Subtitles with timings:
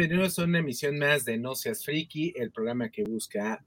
[0.00, 3.62] bienvenidos a una emisión más de No Seas Friki, el programa que busca,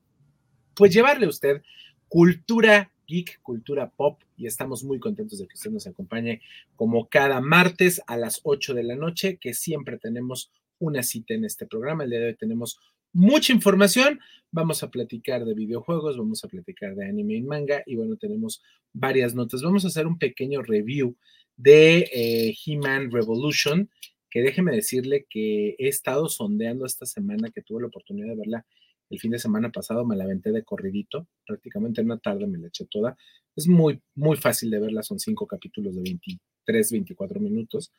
[0.74, 1.62] pues, llevarle a usted
[2.08, 6.42] cultura geek, cultura pop, y estamos muy contentos de que usted nos acompañe
[6.76, 11.46] como cada martes a las 8 de la noche, que siempre tenemos una cita en
[11.46, 12.04] este programa.
[12.04, 12.80] El día de hoy tenemos
[13.12, 14.20] mucha información.
[14.50, 18.64] Vamos a platicar de videojuegos, vamos a platicar de anime y manga, y bueno, tenemos
[18.92, 19.62] varias notas.
[19.62, 21.16] Vamos a hacer un pequeño review
[21.58, 23.88] de eh, He-Man Revolution
[24.34, 28.66] que déjeme decirle que he estado sondeando esta semana que tuve la oportunidad de verla
[29.12, 32.58] el fin de semana pasado, me la aventé de corridito, prácticamente en una tarde me
[32.58, 33.16] la eché toda.
[33.56, 37.94] Es muy, muy fácil de verla, son cinco capítulos de 23, 24 minutos.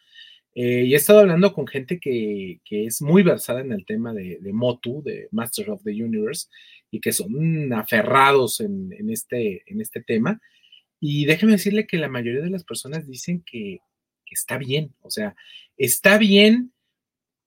[0.56, 4.12] Eh, y he estado hablando con gente que, que, es muy versada en el tema
[4.12, 6.48] de, Motu, de Master of the Universe,
[6.90, 10.40] y que son aferrados en, en, este, en este tema.
[10.98, 13.78] Y déjeme decirle que la mayoría de las personas dicen que
[14.34, 15.34] está bien, o sea,
[15.76, 16.72] está bien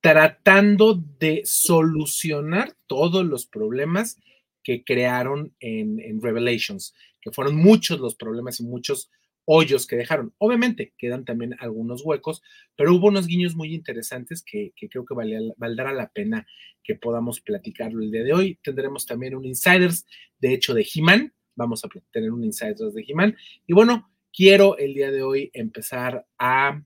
[0.01, 4.17] tratando de solucionar todos los problemas
[4.63, 9.09] que crearon en, Revelations, que fueron muchos los problemas y muchos
[9.45, 10.33] hoyos que dejaron.
[10.37, 12.41] Obviamente quedan también algunos huecos,
[12.75, 15.15] pero hubo unos guiños muy interesantes que, creo que
[15.57, 16.45] valdrá la pena
[16.83, 18.59] que podamos platicarlo el día de hoy.
[18.61, 20.05] Tendremos también un Insiders,
[20.39, 21.33] de hecho, de He-Man.
[21.55, 23.35] Vamos a tener un Insiders de He-Man.
[23.65, 26.79] Y bueno, quiero el día de hoy empezar a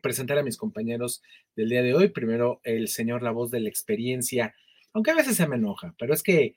[0.00, 1.20] presentar a mis compañeros
[1.56, 2.08] del día de hoy.
[2.08, 4.54] Primero, el señor La Voz de la Experiencia,
[4.92, 6.54] aunque a veces se me enoja, pero es que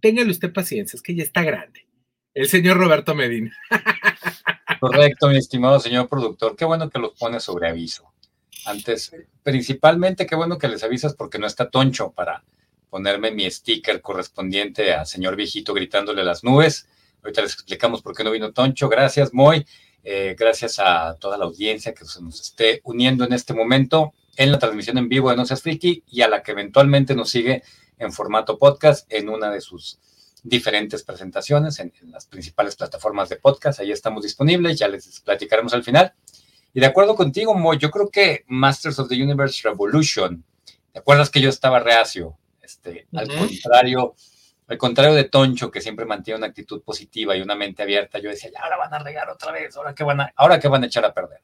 [0.00, 1.88] téngale usted paciencia, es que ya está grande.
[2.34, 3.52] El señor Roberto Medina.
[4.80, 6.54] Correcto, mi estimado señor productor.
[6.54, 8.12] Qué bueno que los pone sobre aviso.
[8.64, 12.44] Antes, principalmente, qué bueno que les avisas porque no está toncho para
[12.90, 16.88] ponerme mi sticker correspondiente a señor viejito gritándole las nubes.
[17.22, 18.88] Ahorita les explicamos por qué no vino Toncho.
[18.88, 19.64] Gracias, Moy.
[20.04, 24.50] Eh, gracias a toda la audiencia que se nos esté uniendo en este momento en
[24.50, 27.62] la transmisión en vivo de No Seas Friki y a la que eventualmente nos sigue
[27.98, 30.00] en formato podcast en una de sus
[30.42, 33.78] diferentes presentaciones en, en las principales plataformas de podcast.
[33.78, 36.14] Ahí estamos disponibles, ya les platicaremos al final.
[36.74, 40.44] Y de acuerdo contigo, Moy, yo creo que Masters of the Universe Revolution,
[40.90, 42.38] ¿te acuerdas que yo estaba reacio?
[42.62, 43.20] Este, uh -huh.
[43.20, 44.14] Al contrario,
[44.68, 48.30] al contrario de Toncho, que siempre mantiene una actitud positiva y una mente abierta, yo
[48.30, 50.86] decía, ahora van a regar otra vez, ahora que van a, ahora que van a
[50.86, 51.40] echar a perder.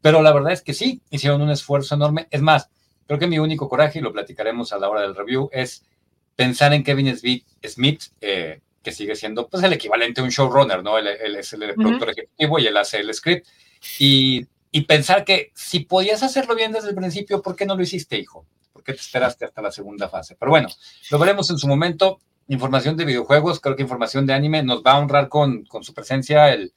[0.00, 2.26] Pero la verdad es que sí, hicieron un esfuerzo enorme.
[2.30, 2.68] Es más,
[3.06, 5.84] creo que mi único coraje, y lo platicaremos a la hora del review, es
[6.36, 10.98] pensar en Kevin Smith, eh, que sigue siendo pues, el equivalente a un showrunner, ¿no?
[10.98, 12.18] Él, él es el productor uh -huh.
[12.18, 13.46] ejecutivo y él hace el script.
[13.98, 17.82] Y, y pensar que si podías hacerlo bien desde el principio, ¿por qué no lo
[17.82, 18.44] hiciste, hijo?
[18.72, 20.36] ¿Por qué te esperaste hasta la segunda fase?
[20.38, 20.68] Pero bueno,
[21.10, 24.92] lo veremos en su momento información de videojuegos, creo que información de anime, nos va
[24.92, 26.72] a honrar con, con su presencia el,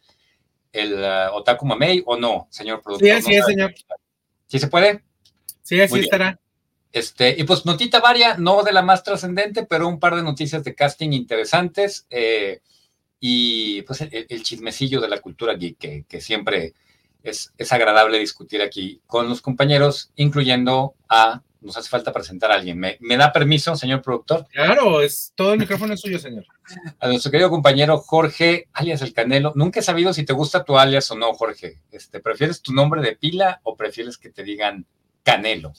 [0.71, 3.21] el uh, Otaku Mamei o no, señor productor.
[3.21, 3.73] Sí, sí, señor.
[4.47, 5.03] ¿Sí se puede?
[5.61, 6.39] Sí, así estará.
[6.93, 10.63] Este, y pues notita varia, no de la más trascendente, pero un par de noticias
[10.63, 12.61] de casting interesantes eh,
[13.19, 16.73] y pues el, el, chismecillo de la cultura geek que, que siempre
[17.23, 22.55] es, es agradable discutir aquí con los compañeros, incluyendo a nos hace falta presentar a
[22.55, 22.79] alguien.
[22.79, 24.47] ¿Me, ¿Me, da permiso, señor productor?
[24.51, 26.45] Claro, es, todo el micrófono es suyo, señor.
[26.99, 29.51] A nuestro querido compañero Jorge, alias El Canelo.
[29.55, 31.81] Nunca he sabido si te gusta tu alias o no, Jorge.
[31.91, 34.87] Este, ¿Prefieres tu nombre de pila o prefieres que te digan
[35.23, 35.73] Canelo?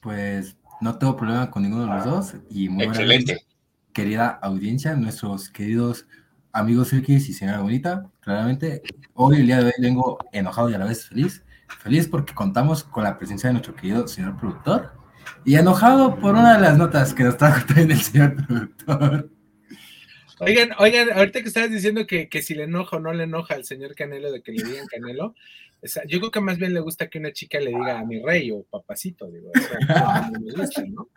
[0.00, 2.34] Pues no tengo problema con ninguno de los dos.
[2.48, 3.32] Y muy Excelente.
[3.32, 3.46] Buena,
[3.92, 6.06] querida audiencia, nuestros queridos
[6.52, 8.82] amigos frikis y señora bonita, claramente,
[9.14, 11.44] hoy, el día de hoy, vengo enojado y a la vez feliz
[11.78, 14.92] Feliz porque contamos con la presencia de nuestro querido señor productor
[15.44, 19.30] y enojado por una de las notas que nos trajo también el señor productor.
[20.40, 23.54] Oigan, oigan, ahorita que estabas diciendo que, que si le enoja o no le enoja
[23.54, 25.34] al señor Canelo de que le digan Canelo,
[25.82, 28.04] o sea, yo creo que más bien le gusta que una chica le diga a
[28.04, 31.08] mi rey o papacito, digo, o sea, me gusta, ¿no?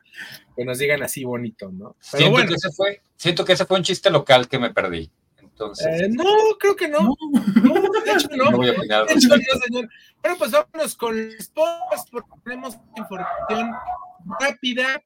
[0.56, 1.96] Que nos digan así bonito, ¿no?
[2.12, 4.74] Pero siento, bueno, que ese fue, siento que ese fue un chiste local que me
[4.74, 5.12] perdí.
[5.54, 6.24] Entonces, eh, no,
[6.60, 7.16] creo que no.
[7.64, 8.46] No, no de hecho no.
[8.52, 9.06] no voy a opinar.
[9.06, 9.90] De hecho no, señor.
[10.22, 13.72] Bueno, pues vámonos con los posts porque tenemos información
[14.40, 15.02] rápida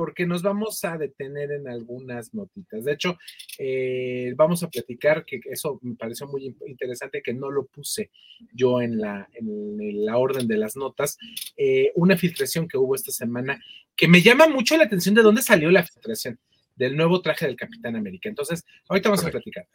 [0.00, 2.86] porque nos vamos a detener en algunas notitas.
[2.86, 3.18] De hecho,
[3.58, 8.10] eh, vamos a platicar que eso me pareció muy interesante que no lo puse
[8.54, 11.18] yo en la, en la orden de las notas.
[11.54, 13.62] Eh, una filtración que hubo esta semana
[13.94, 16.38] que me llama mucho la atención de dónde salió la filtración
[16.80, 18.30] del nuevo traje del Capitán América.
[18.30, 19.38] Entonces, ahorita vamos Correcto.
[19.38, 19.66] a platicar.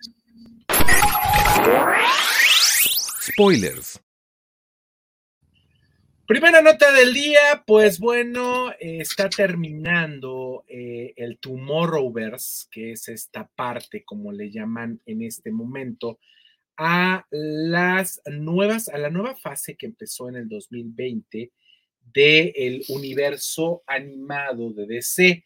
[3.22, 4.02] Spoilers.
[6.26, 13.48] Primera nota del día, pues bueno, eh, está terminando eh, el Tomorrowverse, que es esta
[13.56, 16.18] parte, como le llaman en este momento,
[16.76, 21.52] a las nuevas, a la nueva fase que empezó en el 2020
[22.02, 25.46] del universo animado de DC.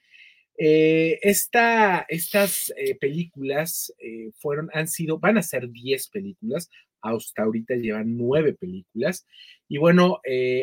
[0.62, 6.70] Eh, esta, estas eh, películas eh, fueron, han sido, van a ser 10 películas,
[7.02, 9.26] hasta ahorita llevan 9 películas,
[9.70, 10.20] y bueno,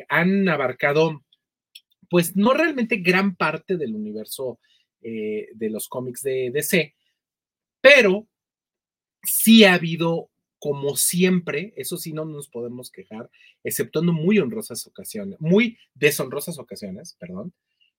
[0.09, 1.25] han abarcado,
[2.11, 4.59] pues no realmente gran parte del universo
[5.01, 6.95] de los cómics de DC,
[7.81, 8.27] pero
[9.23, 10.29] sí ha habido,
[10.59, 13.31] como siempre, eso sí no nos podemos quejar,
[13.63, 17.55] exceptuando muy honrosas ocasiones, muy deshonrosas ocasiones, perdón,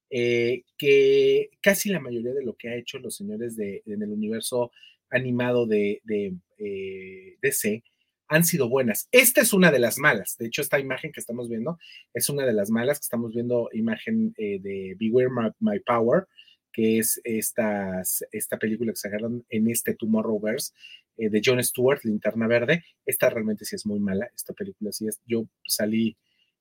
[0.09, 4.11] eh, que casi la mayoría de lo que ha hecho los señores de, en el
[4.11, 4.71] universo
[5.09, 7.83] animado de, de eh, DC
[8.29, 9.07] han sido buenas.
[9.11, 10.35] Esta es una de las malas.
[10.37, 11.77] De hecho, esta imagen que estamos viendo
[12.13, 16.27] es una de las malas que estamos viendo, imagen eh, de Beware My, Power,
[16.73, 18.01] que es esta,
[18.31, 20.73] esta película que sacaron en este Tomorrowverse
[21.15, 22.83] de John Stewart, Linterna Verde.
[23.05, 24.29] Esta realmente sí es muy mala.
[24.35, 25.19] Esta película sí es.
[25.25, 26.15] Yo salí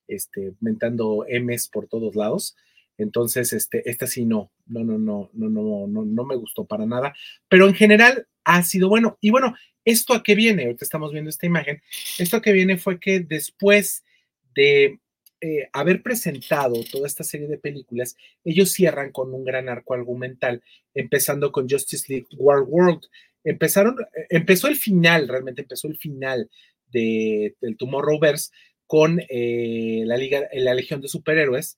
[0.07, 2.55] este, mentando M's por todos lados.
[2.97, 6.85] Entonces, este, esta sí no, no, no, no, no, no, no, no me gustó para
[6.85, 7.13] nada,
[7.47, 9.17] pero en general ha sido bueno.
[9.21, 9.55] Y bueno,
[9.85, 10.63] ¿esto a qué viene?
[10.63, 11.81] Ahorita estamos viendo esta imagen.
[12.17, 14.03] Esto a qué viene fue que después
[14.55, 14.99] de
[15.39, 20.63] eh, haber presentado toda esta serie de películas, ellos cierran con un gran arco argumental,
[20.95, 23.01] empezando con Justice League War World.
[23.43, 23.97] Empezaron,
[24.29, 26.49] empezó el final, realmente empezó el final
[26.87, 28.49] de, del Tomorrowverse
[28.87, 31.77] con eh, la Liga, la Legión de Superhéroes,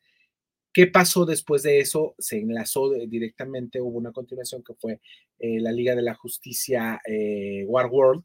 [0.80, 2.16] ¿Qué pasó después de eso?
[2.20, 5.02] Se enlazó directamente, hubo una continuación que fue
[5.38, 8.24] eh, la Liga de la Justicia eh, War World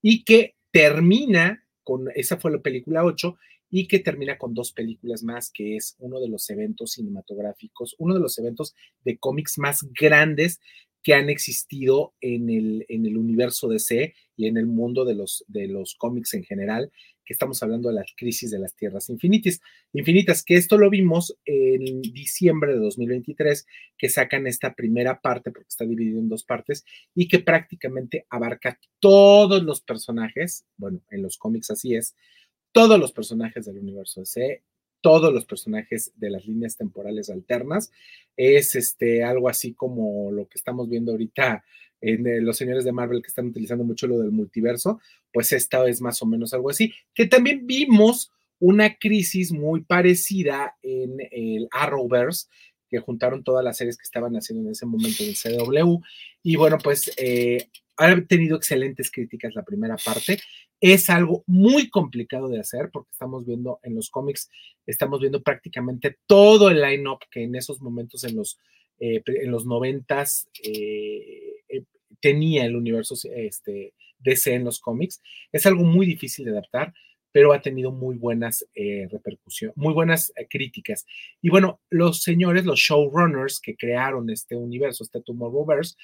[0.00, 3.36] y que termina con, esa fue la película 8
[3.68, 8.14] y que termina con dos películas más, que es uno de los eventos cinematográficos, uno
[8.14, 10.60] de los eventos de cómics más grandes
[11.08, 15.42] que han existido en el, en el universo DC y en el mundo de los,
[15.48, 16.92] de los cómics en general,
[17.24, 19.58] que estamos hablando de la crisis de las tierras infinitas,
[19.94, 23.66] infinitas, que esto lo vimos en diciembre de 2023,
[23.96, 26.84] que sacan esta primera parte, porque está dividido en dos partes,
[27.14, 32.14] y que prácticamente abarca todos los personajes, bueno, en los cómics así es,
[32.70, 34.62] todos los personajes del universo DC,
[35.00, 37.92] todos los personajes de las líneas temporales alternas.
[38.36, 41.64] Es este, algo así como lo que estamos viendo ahorita
[42.00, 45.00] en eh, los señores de Marvel que están utilizando mucho lo del multiverso,
[45.32, 50.76] pues esta es más o menos algo así, que también vimos una crisis muy parecida
[50.82, 52.48] en el Arrowverse,
[52.88, 56.00] que juntaron todas las series que estaban haciendo en ese momento en el CW.
[56.42, 57.68] Y bueno, pues eh,
[57.98, 60.38] ha tenido excelentes críticas la primera parte.
[60.80, 64.48] Es algo muy complicado de hacer porque estamos viendo en los cómics,
[64.86, 68.58] estamos viendo prácticamente todo el line-up que en esos momentos en los,
[69.00, 71.84] eh, en los noventas eh, eh,
[72.20, 75.20] tenía el universo este, DC en los cómics.
[75.50, 76.94] Es algo muy difícil de adaptar
[77.38, 81.06] pero ha tenido muy buenas repercusiones, muy buenas críticas.
[81.40, 85.94] Y bueno, los señores, los showrunners que crearon este universo, este Tomorrowverse,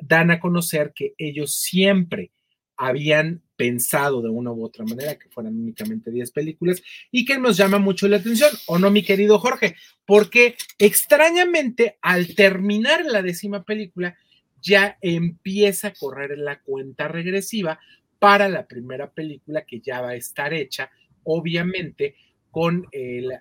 [0.00, 2.30] dan a conocer que ellos siempre
[2.78, 7.58] habían pensado de una u otra manera que fueran únicamente 10 películas y que nos
[7.58, 9.76] llama mucho la atención, ¿o no, mi querido Jorge?
[10.06, 14.16] Porque extrañamente al terminar la décima película
[14.62, 17.78] ya empieza a correr la cuenta regresiva
[18.18, 20.90] para la primera película que ya va a estar hecha,
[21.24, 22.16] obviamente
[22.50, 22.86] con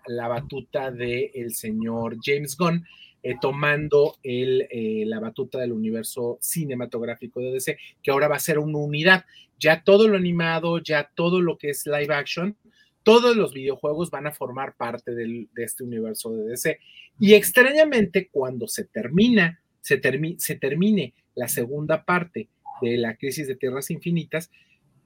[0.07, 2.85] la batuta del señor James Gunn,
[3.23, 8.59] eh, tomando eh, la batuta del universo cinematográfico de DC, que ahora va a ser
[8.59, 9.25] una unidad.
[9.59, 12.55] Ya todo lo animado, ya todo lo que es live action,
[13.01, 16.79] todos los videojuegos van a formar parte de este universo de DC.
[17.19, 19.99] Y extrañamente, cuando se termina, se,
[20.37, 22.49] se termine la segunda parte
[22.81, 24.51] de la crisis de Tierras Infinitas,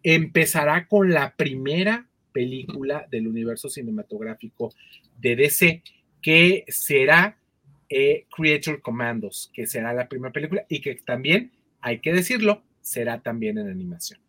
[0.03, 4.73] empezará con la primera película del universo cinematográfico
[5.19, 5.83] de DC,
[6.21, 7.37] que será
[7.89, 11.51] eh, Creature Commandos, que será la primera película y que también,
[11.81, 14.19] hay que decirlo, será también en animación.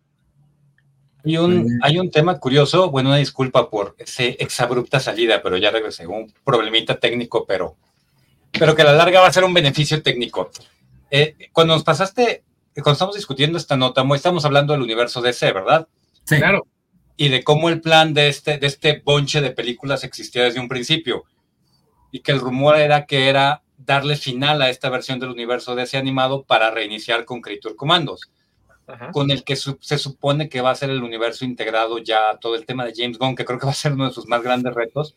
[1.24, 5.70] Hay un, hay un tema curioso, bueno, una disculpa por esa exabrupta salida, pero ya
[5.70, 7.76] regresé, un problemita técnico, pero,
[8.58, 10.50] pero que a la larga va a ser un beneficio técnico.
[11.10, 12.42] Eh, cuando nos pasaste,
[12.80, 15.88] cuando estamos discutiendo esta nota, estamos hablando del universo DC, ¿verdad?
[16.24, 16.36] Sí.
[16.36, 16.66] Claro.
[17.16, 20.68] Y de cómo el plan de este, de este bonche de películas existía desde un
[20.68, 21.24] principio
[22.10, 25.96] y que el rumor era que era darle final a esta versión del universo ese
[25.96, 28.30] animado para reiniciar con Creature Commandos,
[29.12, 32.66] con el que se supone que va a ser el universo integrado ya todo el
[32.66, 34.74] tema de James Gunn, que creo que va a ser uno de sus más grandes
[34.74, 35.16] retos.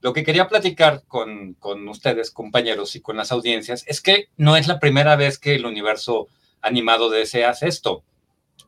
[0.00, 4.56] Lo que quería platicar con, con ustedes, compañeros, y con las audiencias, es que no
[4.56, 6.28] es la primera vez que el universo
[6.66, 8.04] animado de ese hace esto.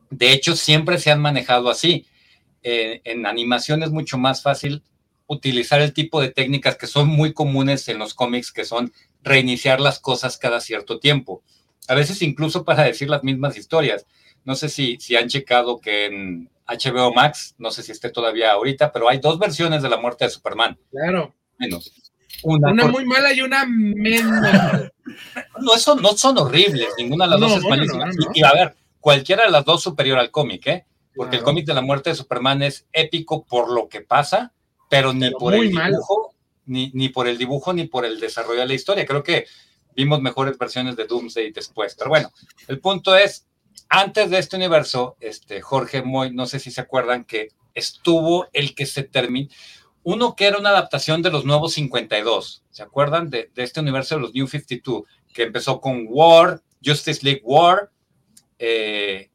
[0.09, 2.07] De hecho, siempre se han manejado así.
[2.63, 4.83] Eh, en animación es mucho más fácil
[5.27, 8.91] utilizar el tipo de técnicas que son muy comunes en los cómics, que son
[9.21, 11.43] reiniciar las cosas cada cierto tiempo.
[11.87, 14.05] A veces incluso para decir las mismas historias.
[14.43, 18.51] No sé si, si han checado que en HBO Max, no sé si esté todavía
[18.51, 20.77] ahorita, pero hay dos versiones de la muerte de Superman.
[20.91, 21.35] Claro.
[21.57, 21.91] Menos.
[22.43, 24.31] Una, muy mala y una menos.
[25.61, 28.09] no, eso no son horribles, ninguna de las dos es malísima.
[28.33, 30.85] y, a ver, cualquiera de las dos superior al cómic, ¿eh?
[31.15, 34.53] Porque el cómic de la muerte de Superman es épico por lo que pasa,
[34.89, 36.33] pero ni por el dibujo,
[36.65, 39.05] ni, ni por el dibujo, ni por el desarrollo de la historia.
[39.05, 39.45] Creo que
[39.95, 41.95] vimos mejores versiones de Doomsday después.
[41.97, 42.31] Pero bueno,
[42.67, 43.47] el punto es,
[43.89, 48.75] antes de este universo, este, Jorge Moy, no sé si se acuerdan que estuvo el
[48.75, 49.49] que se terminó,
[50.03, 54.15] uno que era una adaptación de los nuevos 52, ¿se acuerdan de, de este universo
[54.15, 55.03] de los New 52?
[55.33, 57.91] Que empezó con War, Justice League War,
[58.57, 59.29] eh,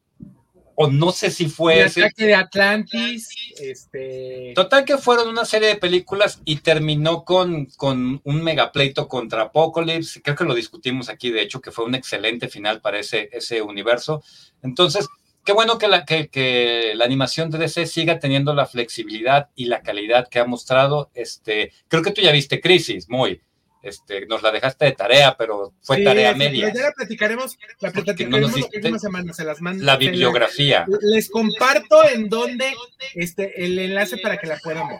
[0.75, 4.51] o no sé si fue el ataque de Atlantis, este...
[4.55, 10.21] Total que fueron una serie de películas y terminó con, con un megapleito contra Apocalypse,
[10.21, 13.61] creo que lo discutimos aquí, de hecho, que fue un excelente final para ese, ese
[13.61, 14.21] universo.
[14.61, 15.07] Entonces,
[15.45, 19.65] qué bueno que la, que, que la animación de DC siga teniendo la flexibilidad y
[19.65, 21.11] la calidad que ha mostrado.
[21.13, 23.41] Este, creo que tú ya viste Crisis, muy.
[23.81, 26.73] Este, nos la dejaste de tarea, pero fue tarea media.
[26.73, 29.85] Ya la platicaremos, la platicaremos la próxima semana, se las mando.
[29.85, 30.85] La bibliografía.
[31.01, 32.73] les comparto en donde
[33.13, 34.97] este, el enlace para que la puedan ver.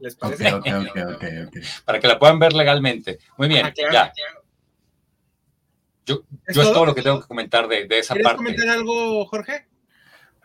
[0.00, 0.52] ¿Les parece?
[0.52, 1.02] Okay, okay,
[1.46, 3.18] okay, para que la puedan ver legalmente.
[3.38, 4.12] Muy bien, ya.
[6.04, 6.70] Yo, ¿Es, yo todo?
[6.70, 8.36] es todo lo que tengo que comentar de, de esa ¿Quieres parte.
[8.36, 9.66] comentar algo, Jorge?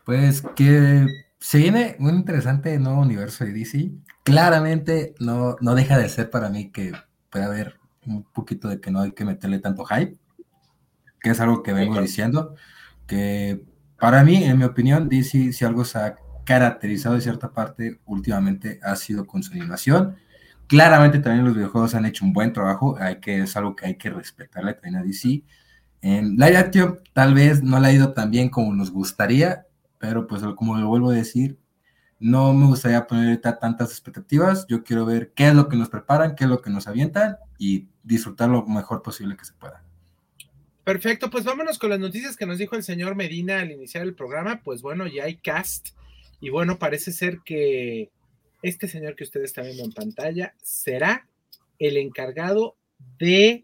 [0.05, 1.05] Pues que
[1.39, 3.91] se viene un interesante nuevo universo de DC.
[4.23, 6.93] Claramente no, no deja de ser para mí que
[7.29, 10.17] puede haber un poquito de que no hay que meterle tanto hype,
[11.19, 12.55] que es algo que vengo diciendo,
[13.07, 13.63] que
[13.97, 16.15] para mí, en mi opinión, DC si algo se ha
[16.45, 20.15] caracterizado de cierta parte últimamente ha sido con su animación.
[20.67, 23.95] Claramente también los videojuegos han hecho un buen trabajo, hay que, es algo que hay
[23.95, 25.43] que respetarle también a DC.
[26.01, 29.67] En live action tal vez no le ha ido tan bien como nos gustaría,
[30.01, 31.59] pero pues como lo vuelvo a decir,
[32.19, 34.65] no me gustaría poner tantas expectativas.
[34.67, 37.37] Yo quiero ver qué es lo que nos preparan, qué es lo que nos avientan
[37.59, 39.83] y disfrutar lo mejor posible que se pueda.
[40.83, 44.15] Perfecto, pues vámonos con las noticias que nos dijo el señor Medina al iniciar el
[44.15, 44.61] programa.
[44.63, 45.89] Pues bueno, ya hay cast
[46.39, 48.09] y bueno, parece ser que
[48.63, 51.27] este señor que ustedes están viendo en pantalla será
[51.77, 52.75] el encargado
[53.19, 53.63] de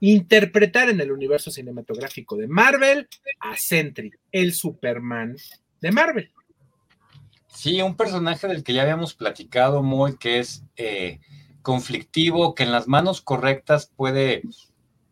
[0.00, 3.08] interpretar en el universo cinematográfico de Marvel
[3.40, 5.36] a Sentry, el Superman
[5.80, 6.32] de Marvel.
[7.48, 11.20] Sí, un personaje del que ya habíamos platicado muy, que es eh,
[11.62, 14.42] conflictivo, que en las manos correctas puede,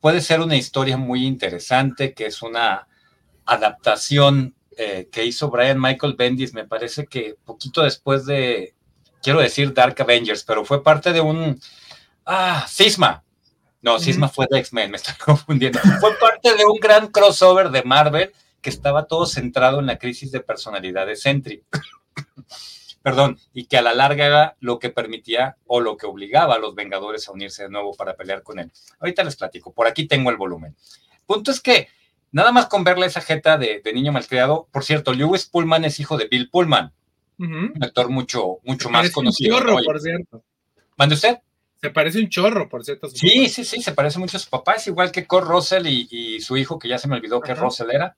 [0.01, 2.87] puede ser una historia muy interesante, que es una
[3.47, 8.75] adaptación eh, que hizo Brian Michael Bendis, me parece que poquito después de,
[9.23, 11.59] quiero decir Dark Avengers, pero fue parte de un,
[12.27, 13.25] ah, Cisma.
[13.81, 15.79] No, Cisma fue de X-Men, me estoy confundiendo.
[16.01, 18.33] Fue parte de un gran crossover de Marvel
[18.65, 21.63] que estaba todo centrado en la crisis de personalidad de Sentry.
[23.03, 26.59] Perdón, y que a la larga era lo que permitía o lo que obligaba a
[26.59, 28.73] los Vengadores a unirse de nuevo para pelear con él.
[28.99, 30.75] Ahorita les platico, por aquí tengo el volumen.
[31.27, 31.89] Punto es que
[32.33, 36.01] nada más con verle esa jeta de, de niño malcriado, por cierto, Lewis Pullman es
[36.01, 36.95] hijo de Bill Pullman,
[37.39, 37.73] uh -huh.
[37.77, 39.57] un actor mucho, mucho más conocido.
[39.57, 40.43] Un chorro, por cierto.
[40.97, 41.37] ¿Mande usted?
[41.83, 43.11] Se parece un chorro, por cierto.
[43.11, 43.49] Sí, papá.
[43.51, 46.41] sí, sí, se parece mucho a su papá, es igual que Cor Russell y, y,
[46.41, 48.17] su hijo, que ya se me olvidó que Russell era,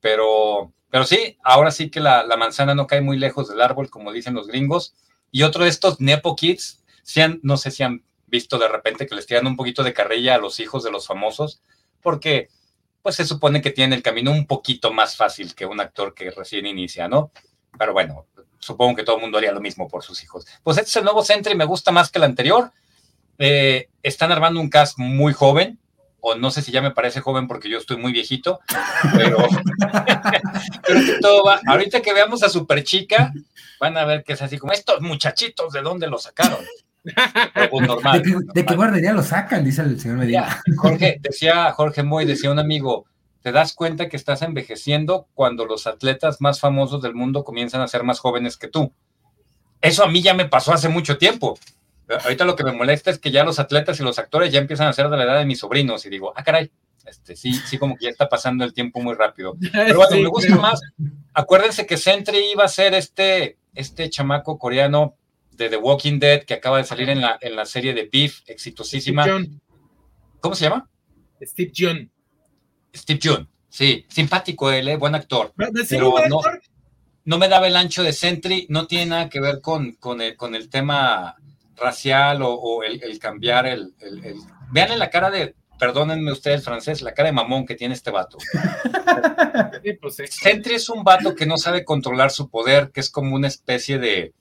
[0.00, 3.90] pero pero sí, ahora sí que la, la, manzana no cae muy lejos del árbol,
[3.90, 4.94] como dicen los gringos.
[5.30, 9.06] Y otro de estos Nepo Kids, si han, no sé si han visto de repente
[9.06, 11.62] que les tiran un poquito de carrilla a los hijos de los famosos,
[12.02, 12.48] porque
[13.02, 16.30] pues se supone que tienen el camino un poquito más fácil que un actor que
[16.30, 17.30] recién inicia, ¿no?
[17.78, 18.26] Pero bueno,
[18.58, 20.46] supongo que todo el mundo haría lo mismo por sus hijos.
[20.62, 22.72] Pues este es el nuevo Sentry, me gusta más que el anterior.
[23.38, 25.78] Eh, están armando un cast muy joven,
[26.20, 28.60] o no sé si ya me parece joven porque yo estoy muy viejito,
[29.14, 29.38] pero
[30.82, 31.60] creo que todo va.
[31.66, 33.32] Ahorita que veamos a Super Chica,
[33.80, 36.58] van a ver que es así como estos muchachitos, ¿de dónde los sacaron?
[37.02, 38.46] Normal, ¿De, qué, normal.
[38.54, 39.64] ¿De qué guardería lo sacan?
[39.64, 40.62] Dice el señor Medina.
[40.76, 43.06] Jorge, decía Jorge Moy, decía un amigo,
[43.42, 47.88] te das cuenta que estás envejeciendo cuando los atletas más famosos del mundo comienzan a
[47.88, 48.92] ser más jóvenes que tú.
[49.80, 51.58] Eso a mí ya me pasó hace mucho tiempo.
[52.22, 54.88] Ahorita lo que me molesta es que ya los atletas y los actores ya empiezan
[54.88, 56.70] a ser de la edad de mis sobrinos y digo, ah, caray,
[57.06, 59.56] este, sí, sí, como que ya está pasando el tiempo muy rápido.
[59.72, 60.60] Pero bueno, sí, me gusta pero...
[60.60, 60.80] más.
[61.34, 65.16] Acuérdense que Sentry iba a ser este, este chamaco coreano
[65.52, 68.40] de The Walking Dead que acaba de salir en la, en la serie de Beef,
[68.46, 69.26] exitosísima.
[70.40, 70.88] ¿Cómo se llama?
[71.42, 72.10] Steve John.
[72.94, 74.96] Steve John, sí, simpático él, ¿eh?
[74.96, 75.52] buen actor.
[75.56, 76.40] ¿No, pero no,
[77.24, 80.36] no me daba el ancho de Sentry, no tiene nada que ver con, con, el,
[80.36, 81.36] con el tema
[81.80, 84.36] racial o, el, cambiar el, el,
[84.70, 88.10] Vean en la cara de, perdónenme ustedes francés, la cara de mamón que tiene este
[88.10, 88.38] vato.
[90.00, 93.48] Pues Sentry es un vato que no sabe controlar su poder, que es como una
[93.48, 94.32] especie de,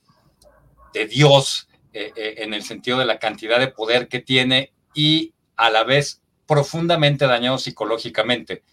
[0.93, 5.33] de dios eh, eh, en el sentido de la cantidad de poder que tiene y
[5.55, 8.63] a la vez profundamente dañado psicológicamente.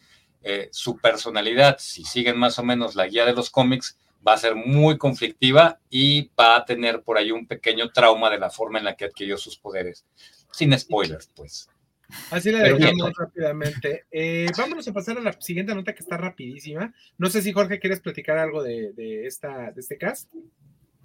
[0.43, 4.39] Eh, su personalidad, si siguen más o menos la guía de los cómics, va a
[4.39, 8.79] ser muy conflictiva y va a tener por ahí un pequeño trauma de la forma
[8.79, 10.05] en la que adquirió sus poderes.
[10.51, 11.69] Sin spoilers, pues.
[12.31, 14.05] Así le dejamos rápidamente.
[14.11, 16.95] Eh, vámonos a pasar a la siguiente nota que está rapidísima.
[17.19, 20.33] No sé si Jorge quieres platicar algo de, esta, de este cast.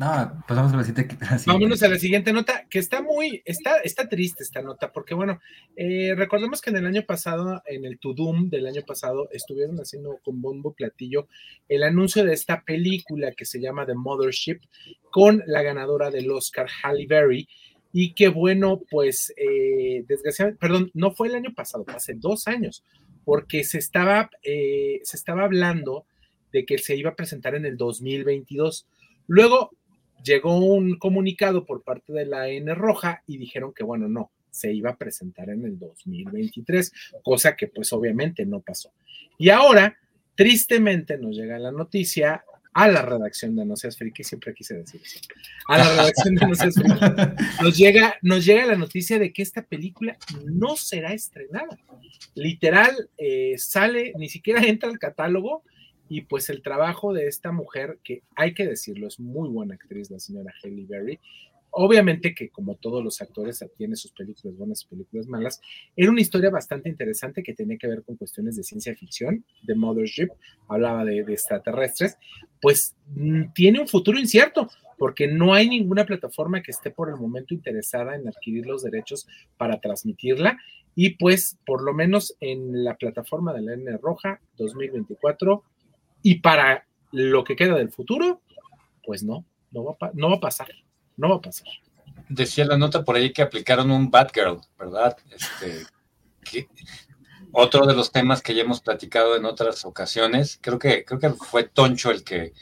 [0.01, 1.15] No, pasamos a la siguiente.
[1.45, 5.39] Vámonos a la siguiente nota, que está muy, está, está triste esta nota, porque bueno,
[5.75, 10.17] eh, recordemos que en el año pasado, en el Tudum del año pasado, estuvieron haciendo
[10.23, 11.27] con bombo platillo
[11.69, 14.61] el anuncio de esta película que se llama The Mothership,
[15.11, 17.47] con la ganadora del Oscar, Halle Berry,
[17.93, 22.83] y que bueno, pues eh, desgraciadamente, perdón, no fue el año pasado, hace dos años,
[23.23, 26.07] porque se estaba, eh, se estaba hablando
[26.51, 28.87] de que se iba a presentar en el 2022.
[29.27, 29.69] Luego
[30.23, 34.71] llegó un comunicado por parte de la N Roja y dijeron que, bueno, no, se
[34.73, 36.91] iba a presentar en el 2023,
[37.23, 38.91] cosa que pues obviamente no pasó.
[39.37, 39.97] Y ahora,
[40.35, 45.01] tristemente, nos llega la noticia a la redacción de No Seas Friki, siempre quise decir
[45.03, 45.19] eso,
[45.67, 46.89] a la redacción de No Seas Friki,
[47.61, 51.77] nos llega, nos llega la noticia de que esta película no será estrenada.
[52.35, 55.63] Literal, eh, sale, ni siquiera entra al catálogo
[56.11, 60.11] y pues el trabajo de esta mujer, que hay que decirlo, es muy buena actriz,
[60.11, 61.21] la señora Halle Berry.
[61.69, 65.61] Obviamente que como todos los actores tiene sus películas buenas y películas malas,
[65.95, 69.73] era una historia bastante interesante que tenía que ver con cuestiones de ciencia ficción, de
[69.73, 70.27] Mothership,
[70.67, 72.17] hablaba de, de extraterrestres,
[72.61, 77.15] pues mm, tiene un futuro incierto, porque no hay ninguna plataforma que esté por el
[77.15, 80.59] momento interesada en adquirir los derechos para transmitirla.
[80.93, 85.63] Y pues, por lo menos en la plataforma de la N Roja 2024,
[86.23, 88.41] y para lo que queda del futuro,
[89.03, 90.69] pues no, no va, a, no va a pasar,
[91.17, 91.67] no va a pasar.
[92.29, 95.17] Decía la nota por ahí que aplicaron un Batgirl, ¿verdad?
[95.29, 95.85] Este,
[97.51, 101.29] otro de los temas que ya hemos platicado en otras ocasiones, creo que, creo que
[101.31, 102.53] fue Toncho el que,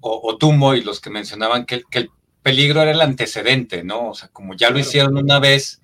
[0.00, 2.10] o, o Tumbo y los que mencionaban que, que, el
[2.42, 4.10] peligro era el antecedente, ¿no?
[4.10, 5.80] O sea, como ya lo hicieron una vez,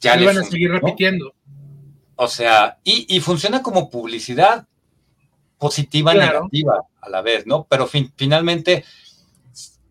[0.00, 1.34] ya lo van a seguir repitiendo.
[2.16, 4.68] O sea, y, y, funciona como publicidad
[5.62, 7.68] positiva y negativa a la vez, ¿no?
[7.70, 8.84] Pero finalmente,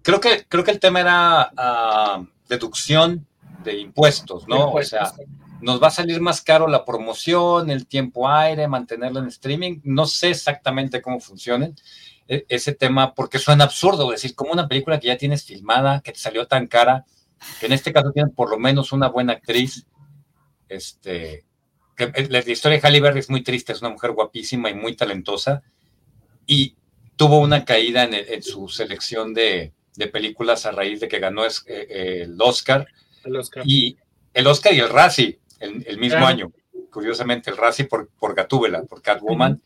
[0.01, 3.25] creo que, creo que el tema era uh, deducción
[3.63, 4.73] de impuestos, ¿no?
[4.73, 5.13] o sea,
[5.61, 9.79] nos va a salir más caro la promoción, el tiempo aire, mantenerlo en streaming.
[9.85, 11.73] No sé exactamente cómo funcionen
[12.27, 16.11] e, ese tema, porque suena absurdo decir, como una película que ya tienes filmada, que
[16.11, 17.05] te salió tan cara,
[17.61, 19.85] que en este caso tienen por lo menos una buena actriz,
[20.67, 21.45] este,
[22.29, 25.63] la historia de Halle Berry es muy triste, es una mujer guapísima y muy talentosa,
[26.45, 26.75] y
[27.15, 29.73] tuvo una caída en, su selección de,
[30.11, 32.87] películas a raíz de que ganó eh, el, Oscar,
[33.23, 33.63] el Oscar.
[33.65, 33.97] Y
[34.33, 36.51] el Oscar y el Razzie el, mismo año.
[36.91, 39.61] Curiosamente, el Razzie por, por Gatúbela, por Catwoman,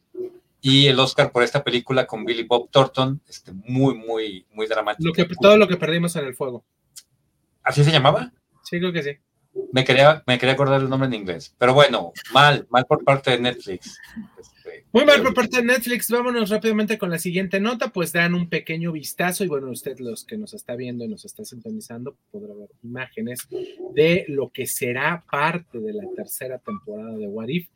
[0.62, 5.08] y el Oscar por esta película con Billy Bob Thornton, este, muy, muy, muy dramático.
[5.08, 6.66] Lo que, todo lo que perdimos en el fuego.
[7.64, 8.32] ¿Así se llamaba?
[8.64, 9.12] Sí, creo que sí.
[9.72, 11.56] Me quería, me quería acordar el nombre en inglés.
[11.58, 13.98] Pero bueno, mal, mal por parte de Netflix.
[14.40, 16.10] Este, Muy mal por parte de Netflix.
[16.10, 17.90] Vámonos rápidamente con la siguiente nota.
[17.90, 19.44] Pues dan un pequeño vistazo.
[19.44, 23.48] Y bueno, usted, los que nos está viendo y nos está sintonizando, podrá ver imágenes
[23.94, 27.68] de lo que será parte de la tercera temporada de What If.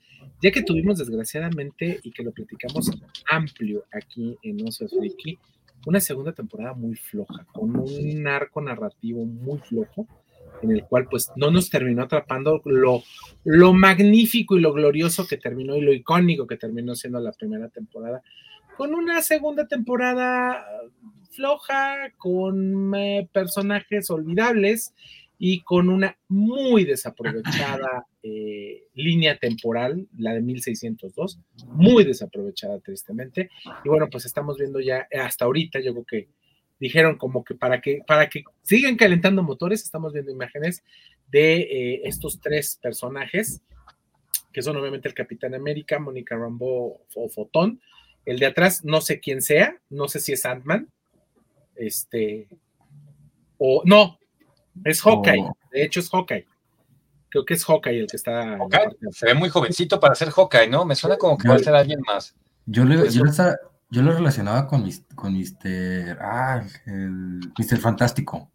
[0.41, 2.91] Ya que tuvimos, desgraciadamente, y que lo platicamos
[3.29, 5.37] amplio aquí en Osos Friki,
[5.85, 10.07] una segunda temporada muy floja, con un arco narrativo muy flojo
[10.61, 13.03] en el cual pues no nos terminó atrapando lo,
[13.43, 17.69] lo magnífico y lo glorioso que terminó y lo icónico que terminó siendo la primera
[17.69, 18.21] temporada,
[18.77, 20.65] con una segunda temporada
[21.31, 24.93] floja, con eh, personajes olvidables
[25.37, 33.49] y con una muy desaprovechada eh, línea temporal, la de 1602, muy desaprovechada tristemente.
[33.85, 36.27] Y bueno, pues estamos viendo ya hasta ahorita, yo creo que
[36.79, 40.83] dijeron como que para que, para que sigan calentando motores, estamos viendo imágenes
[41.27, 43.61] de eh, estos tres personajes,
[44.51, 47.81] que son obviamente el Capitán América, Mónica Rambo o Fotón.
[48.25, 50.89] El de atrás, no sé quién sea, no sé si es Ant-Man,
[51.75, 52.47] este,
[53.57, 54.19] o no,
[54.83, 55.57] es Hawkeye, oh.
[55.71, 56.45] de hecho es Hawkeye.
[57.29, 58.57] Creo que es Hawkeye el que está.
[59.11, 60.83] Se ve muy jovencito para ser Hawkeye, ¿no?
[60.83, 62.35] Me suena como que va a ser alguien más.
[62.65, 63.31] Yo le, yo le,
[63.89, 66.17] yo lo relacionaba con, con Mr.
[66.21, 67.77] Ah, el Mr.
[67.77, 68.49] Fantástico.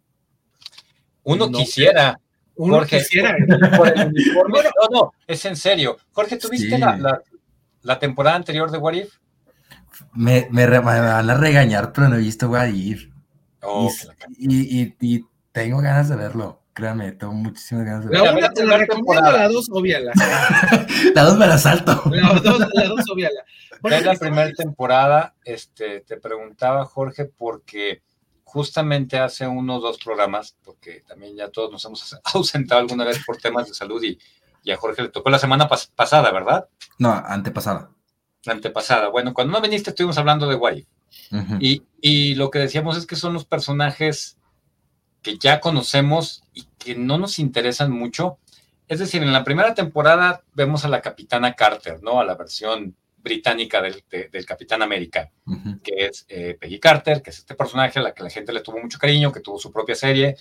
[1.23, 1.57] Uno No.
[1.57, 2.19] quisiera.
[2.57, 3.35] Uno Jorge, quisiera.
[3.75, 4.59] por el uniforme.
[4.91, 5.97] No, no, es en serio.
[6.13, 6.77] Jorge, ¿tuviste Sí.
[6.77, 7.21] la, la,
[7.81, 9.13] la temporada anterior de What If?
[10.13, 13.09] Me, me, re- me van a regañar, pero no he visto What If.
[13.61, 13.91] Oh,
[14.37, 16.61] y, y, y- y tengo ganas de verlo.
[16.75, 18.35] Créame, tengo muchísimas ganas de La verlo.
[18.35, 20.11] Mira, una ve te la la recomiendo, la dos, obviala.
[21.15, 22.03] La dos me la salto.
[22.11, 23.43] La dos, la dos, obviala.
[23.81, 28.01] Bueno, Es la primera temporada, este, te preguntaba Jorge, porque
[28.43, 33.23] justamente hace uno o dos programas, porque también ya todos nos hemos ausentado alguna vez
[33.25, 34.19] por temas de salud y,
[34.63, 36.67] y a Jorge le tocó la semana pas- pasada, ¿verdad?
[36.99, 37.89] No, antepasada.
[38.43, 39.07] La antepasada.
[39.07, 40.87] Bueno, cuando no viniste estuvimos hablando de What If.
[41.31, 41.55] Ujú.
[41.61, 44.37] Y, y lo que decíamos es que son los personajes
[45.25, 48.37] que ya conocemos y que no nos interesan mucho.
[48.87, 52.19] Es decir, en la primera temporada vemos a la capitana Carter, ¿no?
[52.19, 55.31] A la versión británica del, de- del Capitán América,
[55.83, 58.61] que es eh, Peggy Carter, que es este personaje a la que la gente le
[58.61, 60.35] tuvo mucho cariño, que tuvo su propia serie,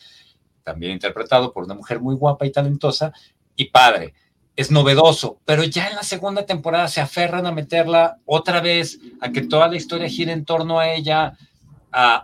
[0.62, 3.11] también interpretado por una mujer muy guapa y talentosa,
[3.57, 4.12] y padre.
[4.55, 9.33] Es novedoso, pero ya en la segunda temporada se aferran a meterla otra vez, a
[9.33, 11.38] que toda la historia gire en torno a ella,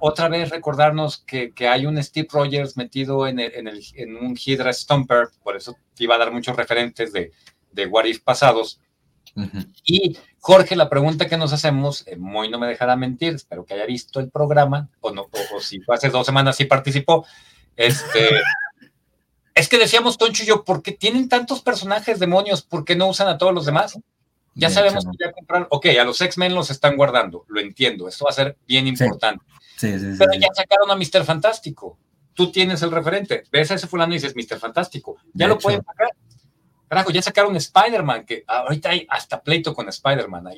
[0.01, 4.17] otra vez recordarnos que, que hay un Steve Rogers metido en, el- en, el- en
[4.17, 7.31] un Hydra Stomper, por eso te iba a dar muchos referentes de,
[7.73, 8.81] de What If pasados.
[9.85, 13.75] Y Jorge, la pregunta que nos hacemos, eh, Moy no me dejará mentir, espero que
[13.75, 17.25] haya visto el programa, o, no, o, o si fue hace dos semanas sí participó,
[17.77, 18.29] este,
[19.55, 22.63] es que decíamos Toncho y yo, ¿por qué tienen tantos personajes demonios?
[22.63, 23.99] ¿Por qué no usan a todos los demás?
[24.57, 28.09] Ya sabemos hecho, que ya compraron, ok, a los X-Men los están guardando, lo entiendo,
[28.09, 29.05] esto va a ser bien Sí.
[29.05, 29.45] importante,
[29.81, 30.17] Sí, sí, sí.
[30.19, 30.39] pero sí.
[30.41, 31.25] ya sacaron a Mr.
[31.25, 31.99] Fantástico,
[32.35, 34.59] tú tienes el referente, ves a ese fulano y dices Mr.
[34.59, 35.63] Fantástico, ya De lo hecho.
[35.63, 36.09] pueden sacar.
[36.89, 40.57] Carajo, ya sacaron Spider-Man, que ahorita hay hasta pleito con Spider-Man ahí.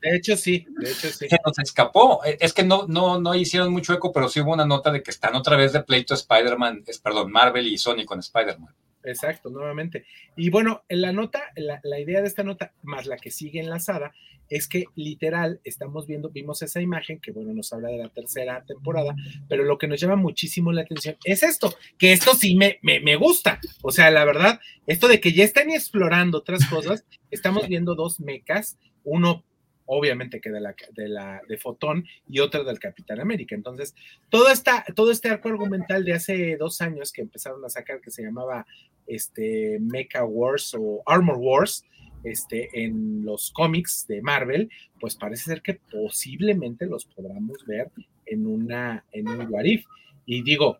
[0.00, 1.28] De hecho, sí, de hecho, sí.
[1.28, 2.24] se nos escapó.
[2.24, 5.02] Eh, Es que no, no, no hicieron mucho eco, pero sí hubo una nota de
[5.02, 8.74] que están otra vez de pleito Spider-Man, perdón, Marvel y Sony con Spider-Man.
[9.04, 10.04] Exacto, nuevamente.
[10.36, 13.60] Y bueno, en la nota, la, la idea de esta nota, más la que sigue
[13.60, 14.12] enlazada,
[14.48, 18.62] es que literal estamos viendo, vimos esa imagen que bueno, nos habla de la tercera
[18.66, 19.16] temporada,
[19.48, 23.00] pero lo que nos llama muchísimo la atención es esto, que esto sí me, me,
[23.00, 23.60] me gusta.
[23.82, 28.20] O sea, la verdad, esto de que ya están explorando otras cosas, estamos viendo dos
[28.20, 29.42] mecas, uno
[29.86, 33.54] obviamente que de la de la de Fotón y otro del Capitán América.
[33.54, 33.94] Entonces,
[34.28, 38.10] todo esta, todo este arco argumental de hace dos años que empezaron a sacar que
[38.10, 38.66] se llamaba
[39.06, 41.84] este Mecha Wars o Armor Wars,
[42.24, 47.90] este, en los cómics de Marvel, pues parece ser que posiblemente los podamos ver
[48.26, 49.84] en una en un What If.
[50.24, 50.78] Y digo,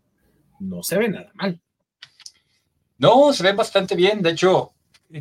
[0.61, 1.61] no se ve nada mal.
[2.99, 4.23] No, se ve bastante bien.
[4.23, 4.73] De hecho,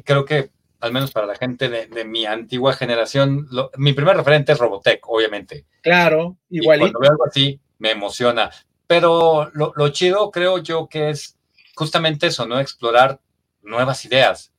[0.06, 4.18] creo que, al menos para la gente de, de mi antigua generación, lo- mi primer
[4.18, 5.66] referente es Robotech, obviamente.
[5.82, 6.86] Claro, Y igualito.
[6.92, 8.50] cuando veo algo así, me emociona.
[8.88, 11.38] Pero lo, lo chido creo yo que es
[11.76, 12.60] justamente eso, ¿no?
[12.60, 13.20] Explorar
[13.62, 14.52] nuevas ideas.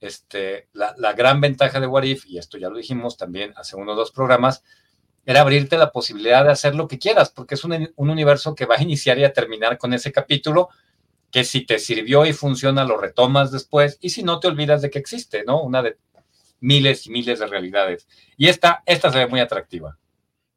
[0.00, 3.76] Este, la, la gran ventaja de What If, y esto ya lo dijimos también hace
[3.76, 4.62] uno o dos programas,
[5.26, 8.64] era abrirte la posibilidad de hacer lo que quieras, porque es un, un universo que
[8.66, 10.68] va a iniciar y a terminar con ese capítulo,
[11.30, 14.90] que si te sirvió y funciona, lo retomas después, y si no, te olvidas de
[14.90, 15.62] que existe, ¿no?
[15.62, 15.96] Una de
[16.60, 18.06] miles y miles de realidades.
[18.36, 19.96] Y esta, esta se ve muy atractiva.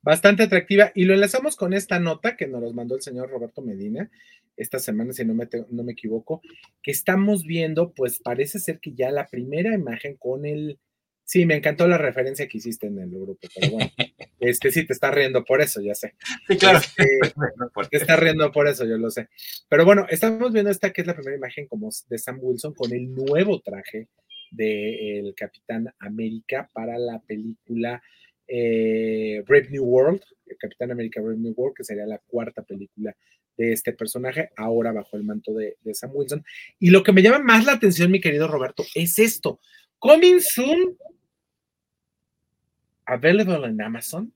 [0.01, 0.91] bastante atractiva.
[0.93, 4.09] Y lo enlazamos con esta nota que nos mandó el señor Roberto Medina
[4.55, 6.41] esta semana, si no me, no me equivoco,
[6.83, 10.77] que estamos viendo, pues parece ser que ya la primera imagen con el...
[11.25, 13.91] Sí, me encantó la referencia que hiciste en el grupo, pero bueno,
[14.39, 16.15] este sí te está riendo por eso, ya sé.
[16.47, 16.79] Sí, claro.
[16.79, 17.05] Este,
[17.91, 19.29] te está riendo por eso, yo lo sé.
[19.69, 22.93] Pero bueno, estamos viendo esta que es la primera imagen como de Sam Wilson con
[22.93, 24.09] el nuevo traje
[24.51, 28.01] del Capitán América para la película
[28.47, 33.15] eh, Brave New World, el Capitán América Brave New World, que sería la cuarta película
[33.57, 36.43] de este personaje, ahora bajo el manto de, de Sam Wilson.
[36.79, 39.59] Y lo que me llama más la atención, mi querido Roberto, es esto.
[39.99, 40.97] Coming soon,
[43.05, 44.33] available en Amazon.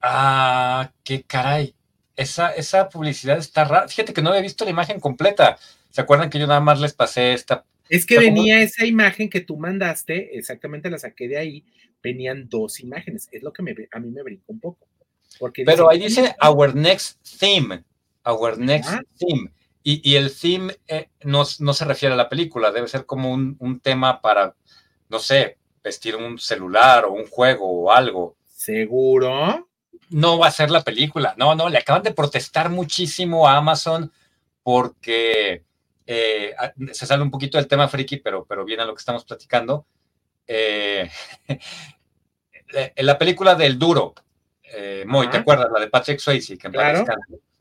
[0.00, 1.74] Ah, qué caray.
[2.16, 3.88] Esa, esa publicidad está rara.
[3.88, 5.58] Fíjate que no había visto la imagen completa.
[5.90, 7.64] ¿Se acuerdan que yo nada más les pasé esta?
[7.88, 11.64] Es que como- venía esa imagen que tú mandaste, exactamente la saqué de ahí,
[12.02, 13.28] venían dos imágenes.
[13.32, 14.86] Es lo que me, a mí me brinca un poco.
[15.38, 17.82] Porque Pero ahí dice, dice Our Next Theme.
[18.24, 19.02] Our Next Ah.
[19.18, 19.50] Theme.
[19.82, 23.30] Y, y el theme eh, no, no se refiere a la película, debe ser como
[23.30, 24.54] un, un tema para,
[25.10, 28.36] no sé, vestir un celular o un juego o algo.
[28.46, 29.68] ¿Seguro?
[30.10, 31.34] no va a ser la película.
[31.38, 34.12] No, no, le acaban de protestar muchísimo a Amazon
[34.62, 35.64] porque
[36.06, 39.00] eh, a- se sale un poquito del tema friki, pero, pero viene a lo que
[39.00, 39.86] estamos platicando.
[40.46, 41.10] Eh,
[42.96, 44.14] la película del duro,
[44.62, 45.68] eh, Moy, ¿te acuerdas?
[45.72, 47.04] La de Patrick Swayze, que en Claro.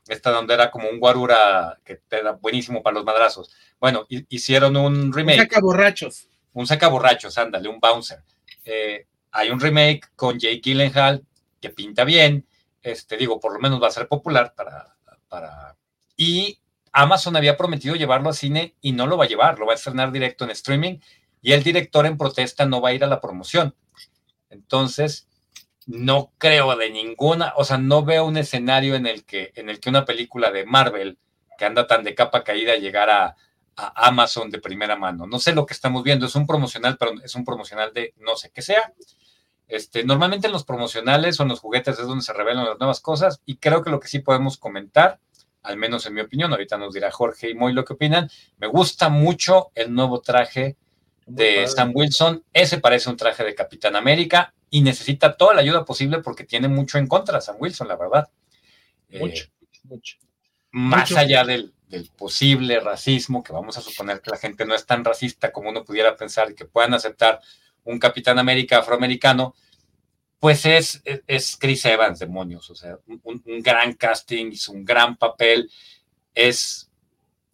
[0.07, 3.51] esta donde era como un guarura que era buenísimo para los madrazos.
[3.79, 5.37] Bueno, hicieron un remake.
[5.39, 6.27] Saca borrachos.
[6.53, 8.23] Un saca borrachos, ándale, un bouncer.
[8.65, 11.25] Eh, hay un remake con Jake Gyllenhaal
[11.59, 12.45] que pinta bien,
[12.81, 14.95] este, digo, por lo menos va a ser popular para,
[15.27, 15.75] para...
[16.15, 16.59] Y
[16.91, 19.75] Amazon había prometido llevarlo a cine y no lo va a llevar, lo va a
[19.75, 20.99] estrenar directo en streaming
[21.41, 23.75] y el director en protesta no va a ir a la promoción.
[24.49, 25.27] Entonces,
[25.87, 29.79] no creo de ninguna, o sea, no veo un escenario en el que, en el
[29.79, 31.17] que una película de Marvel
[31.57, 33.35] que anda tan de capa caída llegara a,
[33.75, 35.25] Amazon de primera mano.
[35.25, 38.35] No sé lo que estamos viendo, es un promocional, pero es un promocional de no
[38.35, 38.93] sé qué sea.
[39.67, 42.99] Este, normalmente en los promocionales o en los juguetes es donde se revelan las nuevas
[42.99, 45.19] cosas y creo que lo que sí podemos comentar,
[45.63, 48.67] al menos en mi opinión, ahorita nos dirá Jorge y Moy lo que opinan, me
[48.67, 50.75] gusta mucho el nuevo traje
[51.25, 55.85] de Sam Wilson, ese parece un traje de Capitán América y necesita toda la ayuda
[55.85, 58.29] posible porque tiene mucho en contra Sam Wilson, la verdad.
[59.09, 60.17] Mucho, eh, mucho.
[60.71, 64.85] Más allá del, del, posible racismo, que vamos a suponer que la gente no es
[64.85, 67.39] tan racista como uno pudiera pensar y que puedan aceptar
[67.83, 69.55] un Capitán América afroamericano,
[70.39, 75.71] pues es, es, Chris Evans, demonios, o sea, un, gran casting, hizo un gran papel,
[76.35, 76.91] es,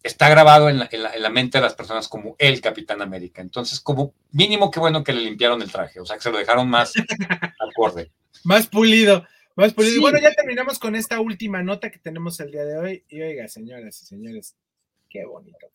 [0.02, 3.42] está grabado en la, mente de las personas como el Capitán América.
[3.42, 6.38] Entonces, como mínimo, qué bueno que le limpiaron el traje, o sea, que se lo
[6.38, 6.92] dejaron más
[7.70, 8.10] acorde.
[8.42, 9.24] Más pulido,
[9.56, 9.96] más pulido.
[9.96, 13.04] Y bueno, ya terminamos con esta última nota que tenemos el día de hoy.
[13.08, 14.56] Y oiga, señoras y señores,
[15.08, 15.70] qué bonito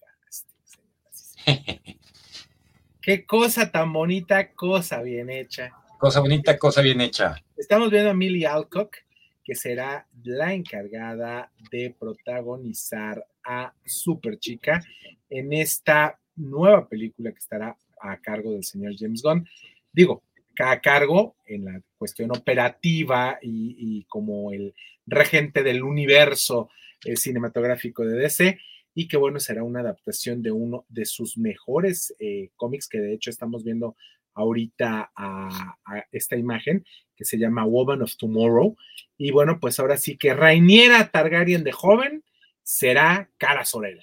[3.01, 5.71] Qué cosa tan bonita, cosa bien hecha.
[5.99, 7.35] Cosa bonita, cosa bien hecha.
[7.55, 8.97] Estamos viendo a Millie Alcock,
[9.43, 14.83] que será la encargada de protagonizar a Super Chica
[15.29, 19.47] en esta nueva película que estará a cargo del señor James Gunn.
[19.93, 20.23] Digo,
[20.59, 24.73] a cargo en la cuestión operativa y, como el
[25.05, 26.69] regente del universo
[27.03, 28.59] eh, cinematográfico de DC
[28.93, 33.13] y que bueno, será una adaptación de uno de sus mejores eh, cómics, que de
[33.13, 33.97] hecho estamos viendo
[34.33, 35.77] ahorita a,
[36.11, 38.75] esta imagen, que se llama Woman of Tomorrow.
[39.17, 42.23] Y bueno, pues ahora sí que Rainiera Targaryen de joven
[42.63, 43.99] será Cara Sorel.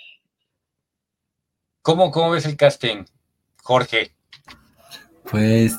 [1.83, 3.05] ¿Cómo, ¿Cómo ves el casting,
[3.63, 4.13] Jorge?
[5.31, 5.77] Pues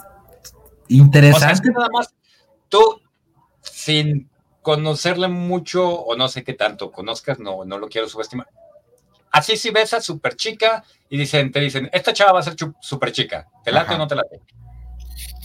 [0.88, 1.70] interesante.
[1.72, 2.14] nada más,
[2.70, 3.02] tú,
[3.62, 4.30] sin
[4.62, 8.48] conocerle mucho, o no sé qué tanto conozcas, no, no lo quiero subestimar
[9.34, 12.56] Así si ves a super chica y dicen, te dicen, esta chava va a ser
[12.80, 14.40] super chica, ¿te late o no te late?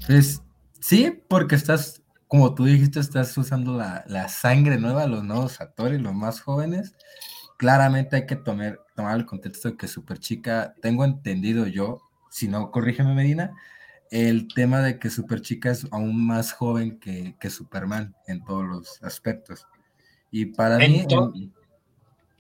[0.07, 0.43] Pues
[0.79, 6.15] sí, porque estás, como tú dijiste, estás usando la, sangre nueva, los nuevos actores, los
[6.15, 6.97] más jóvenes.
[7.57, 12.47] Claramente hay que tomar, tomar el contexto de que super chica, tengo entendido yo, si
[12.47, 13.57] no, corrígeme Medina,
[14.11, 18.67] el tema de que super chica es aún más joven que, que Superman en todos
[18.67, 19.67] los aspectos.
[20.31, 21.07] Y para mí...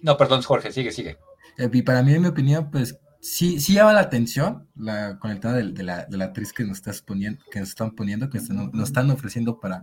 [0.00, 1.18] No, perdón, Jorge, sigue, sigue.
[1.56, 5.30] Eh, y para mí, en mi opinión, pues sí, sí llama la atención la, con
[5.30, 8.30] el tema de, la, de la actriz que nos, estás poniendo, que nos están poniendo,
[8.30, 9.82] que nos están ofreciendo para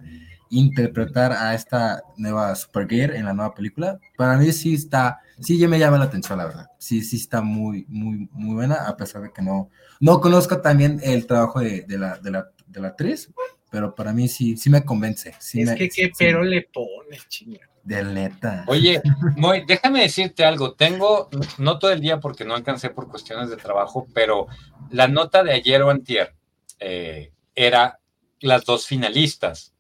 [0.50, 4.00] interpretar a esta nueva Supergirl en la nueva película.
[4.18, 6.68] Para mí sí está, sí ya me llama la atención, la verdad.
[6.80, 9.70] Sí, sí está muy, muy, muy buena, a pesar de que no,
[10.00, 13.30] no conozco también el trabajo de, de la, de, la, de la actriz,
[13.70, 15.36] pero para mí sí, sí me convence.
[15.38, 17.68] es que qué pero le pones, chingada.
[17.84, 18.64] Del neta.
[18.66, 19.00] Oye,
[19.68, 20.74] déjame decirte algo.
[20.74, 24.48] Tengo, no todo el día porque no alcancé por cuestiones de trabajo, pero
[24.90, 26.34] la nota de ayer o antier
[26.80, 28.00] eh, era
[28.40, 29.75] las dos finalistas,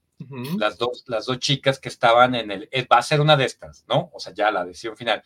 [0.57, 3.45] las, dos, las dos chicas que estaban en el, eh, va a ser una de
[3.45, 4.09] estas, ¿no?
[4.13, 5.23] O sea, ya la decisión final.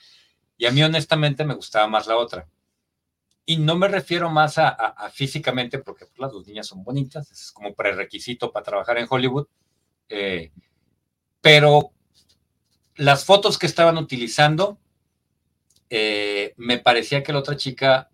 [0.58, 2.48] Y a mí honestamente me gustaba más la otra.
[3.46, 7.52] Y no me refiero más a, físicamente, porque pues, las dos niñas son bonitas, es
[7.52, 9.48] como prerequisito para trabajar en Hollywood,
[10.08, 10.52] eh,
[11.42, 11.92] pero
[12.96, 14.78] las fotos que estaban utilizando,
[15.90, 18.12] eh, me parecía que la otra chica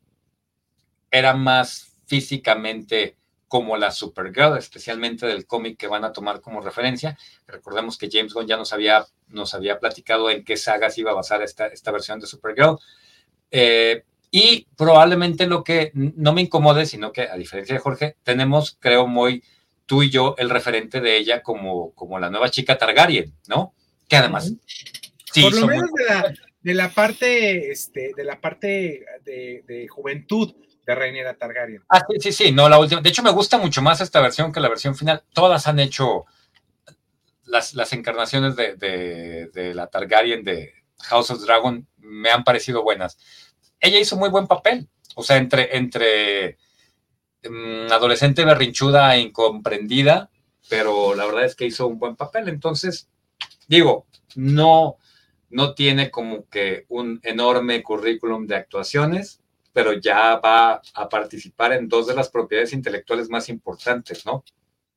[1.11, 3.17] era más físicamente
[3.55, 7.17] como la Supergirl, especialmente del cómic que van a tomar como referencia.
[7.47, 11.13] Recordemos que James Gunn ya nos había, nos había platicado en qué sagas iba a
[11.13, 12.77] basar esta, esta versión de Supergirl.
[13.51, 18.75] Eh, y probablemente lo que no me incomode, sino que a diferencia de Jorge, tenemos,
[18.77, 19.41] creo, muy
[19.85, 23.73] tú y yo el referente de ella como, como la nueva chica Targaryen, ¿no?
[24.09, 24.53] que además...
[25.33, 25.89] Por lo menos
[26.61, 30.53] de la, parte, este, de la parte de, juventud
[30.85, 31.83] de Reiniera Targaryen.
[31.89, 33.01] Ah, sí, sí, sí, no, la última.
[33.01, 35.23] De hecho, me gusta mucho más esta versión que la versión final.
[35.33, 36.25] Todas han hecho
[37.45, 43.17] las, las encarnaciones de, la Targaryen de House of Dragon, me han parecido buenas.
[43.79, 46.57] Ella hizo muy buen papel, o sea, entre, entre
[47.43, 50.29] mm, adolescente berrinchuda e incomprendida,
[50.69, 52.49] pero la verdad es que hizo un buen papel.
[52.49, 53.09] Entonces,
[53.67, 54.97] digo, no,
[55.49, 59.41] no tiene como que un enorme currículum de actuaciones,
[59.75, 64.41] pero ya va a participar en dos de las propiedades intelectuales más importantes, ¿no?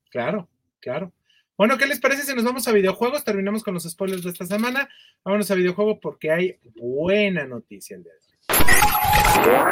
[0.08, 1.12] Claro, claro.
[1.56, 3.24] Bueno, ¿qué les parece si nos vamos a videojuegos?
[3.24, 4.88] Terminamos con los spoilers de esta semana.
[5.24, 9.66] Vámonos a videojuegos porque hay buena noticia el día de hoy.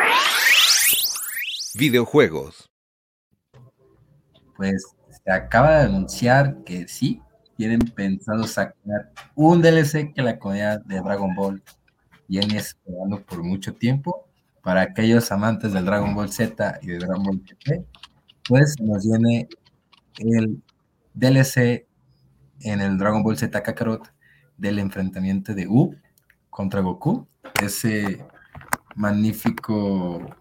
[1.74, 2.68] Videojuegos.
[4.56, 7.22] Pues se acaba de anunciar que sí,
[7.56, 11.62] tienen pensado sacar un DLC que la comunidad de Dragon Ball
[12.26, 14.25] viene esperando por mucho tiempo.
[14.66, 17.86] Para aquellos amantes del Dragon Ball Z y de Dragon Ball GT,
[18.48, 19.48] pues nos viene
[20.18, 20.60] el
[21.14, 21.86] DLC
[22.62, 24.12] en el Dragon Ball Z Kakarot
[24.56, 25.94] del enfrentamiento de U
[26.50, 27.28] contra Goku.
[27.62, 28.26] Ese
[28.96, 30.34] magnífico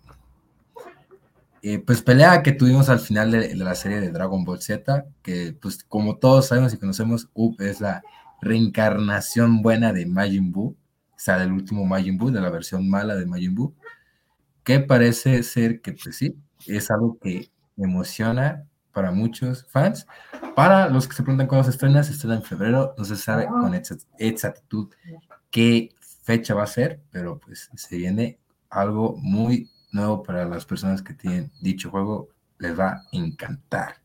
[1.62, 5.56] eh, pues pelea que tuvimos al final de, la serie de Dragon Ball Z, que
[5.62, 8.02] pues como todos sabemos y conocemos, Up es la
[8.42, 13.14] reencarnación buena de Majin Buu, o sea, del último Majin Buu, de la versión mala
[13.14, 13.76] de Majin Buu,
[14.66, 16.36] que parece ser que pues sí,
[16.68, 20.08] es algo que emociona para muchos fans.
[20.56, 23.46] Para los que se preguntan cuándo se estrena, se estrena en febrero, no se sabe
[23.46, 23.74] con
[24.18, 24.90] exactitud
[25.52, 25.90] qué
[26.24, 31.14] fecha va a ser, pero pues se viene algo muy nuevo para las personas que
[31.14, 33.98] tienen dicho juego, les va a encantar.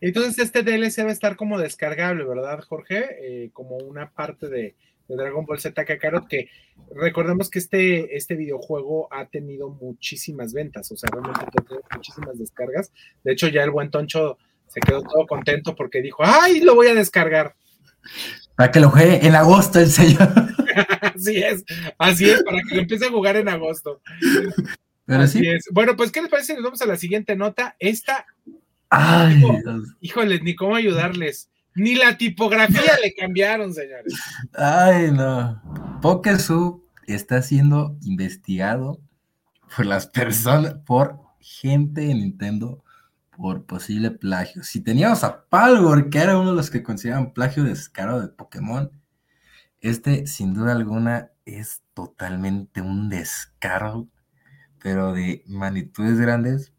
[0.00, 3.06] Entonces este DLC va a estar como descargable, ¿verdad, Jorge?
[3.20, 4.74] Eh, como una parte de,
[5.16, 6.48] Dragon Ball Z Kakarot, que
[6.94, 12.38] recordemos que este, este videojuego ha tenido muchísimas ventas, o sea, realmente ha tenido muchísimas
[12.38, 12.92] descargas.
[13.24, 16.88] De hecho, ya el buen Toncho se quedó todo contento porque dijo, ¡ay, lo voy
[16.88, 17.54] a descargar!
[18.54, 20.28] Para que lo juegue en agosto el señor.
[21.14, 21.64] así es,
[21.98, 24.00] así es, para que lo empiece a jugar en agosto.
[25.72, 26.54] Bueno, pues, ¿qué les parece?
[26.54, 27.76] Nos vamos a la siguiente nota.
[27.78, 28.26] Esta.
[28.90, 29.42] Ay,
[30.00, 31.50] híjoles, ni cómo ayudarles.
[31.78, 34.14] Ni la tipografía le cambiaron, señores.
[34.54, 35.62] Ay, no.
[36.02, 39.00] Pokesub está siendo investigado
[39.74, 42.84] por las personas, por gente de Nintendo,
[43.36, 44.62] por posible plagio.
[44.62, 48.90] Si teníamos a Palgor, que era uno de los que consideraban plagio descarado de Pokémon,
[49.80, 54.08] este, sin duda alguna, es totalmente un descaro
[54.80, 56.72] pero de magnitudes grandes,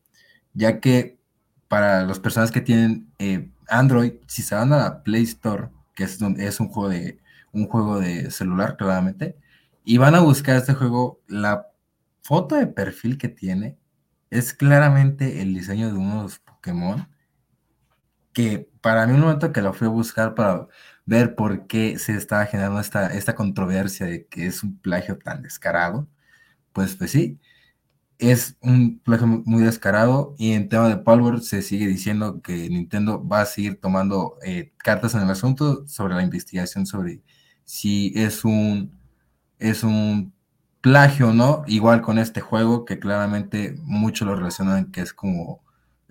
[0.53, 1.19] ya que
[1.67, 6.03] para las personas que tienen eh, Android, si se van a la Play Store, que
[6.05, 7.19] es, es un, juego de,
[7.51, 9.37] un juego de celular claramente,
[9.83, 11.67] y van a buscar este juego, la
[12.21, 13.77] foto de perfil que tiene
[14.29, 17.07] es claramente el diseño de unos Pokémon,
[18.33, 20.67] que para mí un momento que lo fui a buscar para
[21.05, 25.41] ver por qué se estaba generando esta, esta controversia de que es un plagio tan
[25.41, 26.07] descarado,
[26.73, 27.39] pues pues sí,
[28.19, 33.25] es un plagio muy descarado y en tema de Palworld se sigue diciendo que Nintendo
[33.25, 37.21] va a seguir tomando eh, cartas en el asunto sobre la investigación sobre
[37.65, 38.99] si es un
[39.59, 40.33] es un
[40.81, 45.63] plagio o no, igual con este juego que claramente muchos lo relacionan que es como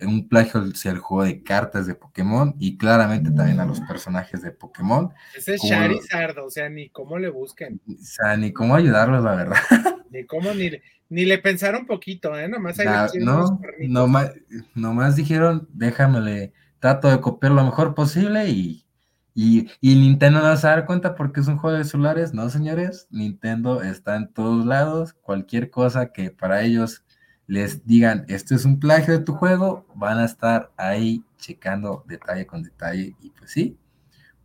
[0.03, 4.43] un plagio hacia el juego de cartas de Pokémon y claramente también a los personajes
[4.43, 5.13] de Pokémon.
[5.37, 7.81] Ese es Charizard, o sea, ni cómo le busquen.
[7.89, 9.57] O sea, ni cómo ayudarlos, la verdad.
[10.11, 10.71] Ni cómo ni,
[11.11, 12.49] ni le pensaron poquito, ¿eh?
[12.49, 12.87] Nomás ahí
[13.21, 14.33] no, nomás,
[14.75, 18.87] nomás dijeron, déjamele, trato de copiar lo mejor posible y,
[19.35, 22.33] y, y, Nintendo no se va a dar cuenta porque es un juego de celulares.
[22.33, 25.13] No, señores, Nintendo está en todos lados.
[25.13, 27.05] Cualquier cosa que para ellos
[27.49, 32.47] les digan, esto es un plagio de tu juego, van a estar ahí checando detalle
[32.47, 33.17] con detalle.
[33.21, 33.77] Y pues sí,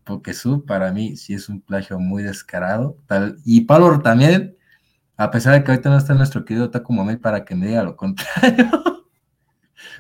[0.04, 2.98] porque su para mí sí es un plagio muy descarado.
[3.06, 4.58] Tal, y Pablo también
[5.17, 7.84] a pesar de que ahorita no está nuestro querido Taku Momel para que me diga
[7.84, 8.69] lo contrario.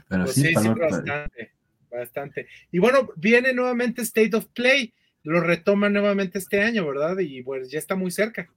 [0.07, 1.51] Pero pues sí, sí, bastante,
[1.91, 2.47] bastante.
[2.71, 7.19] Y bueno, viene nuevamente State of Play, lo retoma nuevamente este año, ¿verdad?
[7.19, 8.49] Y pues ya está muy cerca.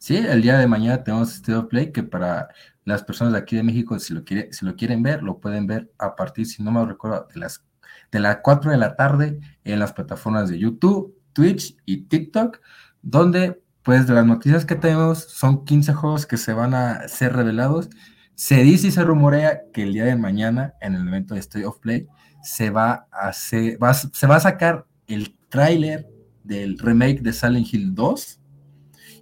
[0.00, 2.48] Sí, el día de mañana tenemos State of Play que para
[2.86, 5.92] las personas de aquí de México, si lo, si lo quieren ver, lo pueden ver
[5.98, 7.62] a partir, si no me recuerdo, de las,
[8.10, 12.60] de las 4 de la tarde en las plataformas de YouTube, Twitch y TikTok,
[13.02, 17.36] donde pues de las noticias que tenemos, son 15 juegos que se van a ser
[17.36, 17.90] revelados.
[18.34, 21.66] Se dice y se rumorea que el día de mañana, en el evento de State
[21.66, 22.06] of Play,
[22.42, 23.78] se va a, hacer,
[24.14, 26.08] se va a sacar el tráiler
[26.42, 28.39] del remake de Silent Hill 2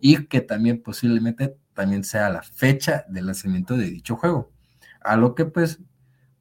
[0.01, 4.51] y que también posiblemente también sea la fecha de lanzamiento de dicho juego.
[5.01, 5.81] A lo que pues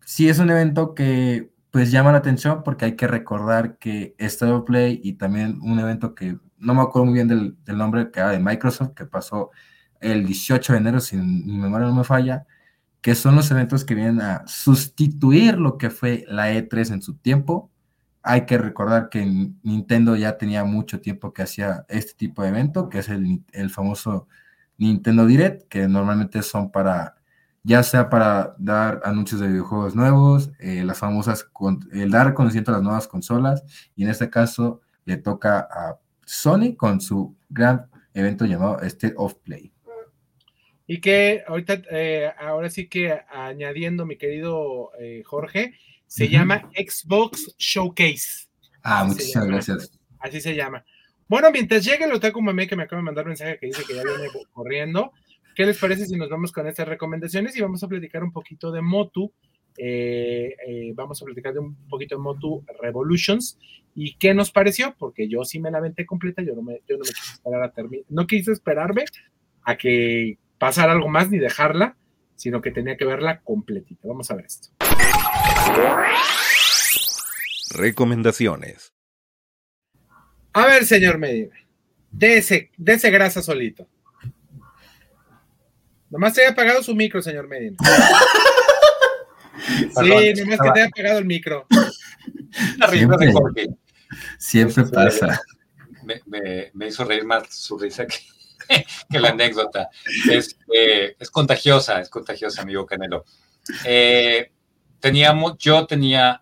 [0.05, 4.63] sí es un evento que pues llama la atención porque hay que recordar que State
[4.65, 8.31] Play y también un evento que no me acuerdo muy bien del, nombre que era
[8.31, 9.51] de Microsoft, que pasó
[9.99, 12.45] el 18 de enero, si mi memoria no me falla,
[13.01, 17.15] que son los eventos que vienen a sustituir lo que fue la E3 en su
[17.15, 17.71] tiempo,
[18.27, 19.25] hay que recordar que
[19.63, 24.27] Nintendo ya tenía mucho tiempo que hacía este tipo de evento, que es el, famoso
[24.77, 27.15] Nintendo Direct, que normalmente son para,
[27.63, 31.49] ya sea para dar anuncios de videojuegos nuevos, eh, las famosas,
[31.93, 33.63] el dar conocimiento a las nuevas consolas,
[33.95, 39.35] y en este caso le toca a Sony con su gran evento llamado State of
[39.35, 39.71] Play.
[40.85, 45.73] Y que ahorita, eh, ahora sí que añadiendo, mi querido eh, Jorge,
[46.07, 48.47] se llama Xbox Showcase.
[48.81, 49.91] Ah, muchísimas gracias.
[50.19, 50.83] Así se llama.
[51.27, 53.83] Bueno, mientras llegue el Otaku Mame que me acaba de mandar un mensaje que dice
[53.85, 55.11] que ya viene corriendo,
[55.55, 58.71] ¿qué les parece si nos vamos con estas recomendaciones y vamos a platicar un poquito
[58.71, 59.33] de Motu?
[59.77, 63.59] Eh, eh, vamos a platicar de un poquito de Motu Revolutions
[63.93, 66.97] y qué nos pareció, porque yo sí me la aventé completa, yo no me, yo
[66.97, 69.05] no me quise esperar a terminar, no quise esperarme
[69.63, 71.97] a que pasara algo más ni dejarla,
[72.35, 74.07] sino que tenía que verla completita.
[74.07, 74.69] Vamos a ver esto.
[77.71, 78.93] Recomendaciones.
[80.53, 81.55] A ver, señor Medina,
[82.11, 83.87] dese, ese grasa solito.
[86.09, 87.77] Nomás te haya apagado su micro, señor Medina.
[89.69, 91.67] sí, nomás que te haya apagado el micro.
[92.89, 93.31] Siempre,
[94.37, 95.39] siempre pasa.
[96.25, 98.17] Me, hizo reír más su risa que,
[99.11, 99.89] que la anécdota.
[100.31, 103.25] Es, eh, es, contagiosa, es contagiosa, amigo Canelo.
[103.85, 104.51] Eh,
[104.99, 106.41] teníamos, yo tenía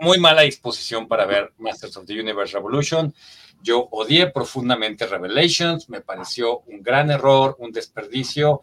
[0.00, 3.14] muy mala disposición para ver Masters of the Universe Revolution.
[3.62, 8.60] Yo odié profundamente Revelations, me pareció un gran error, un desperdicio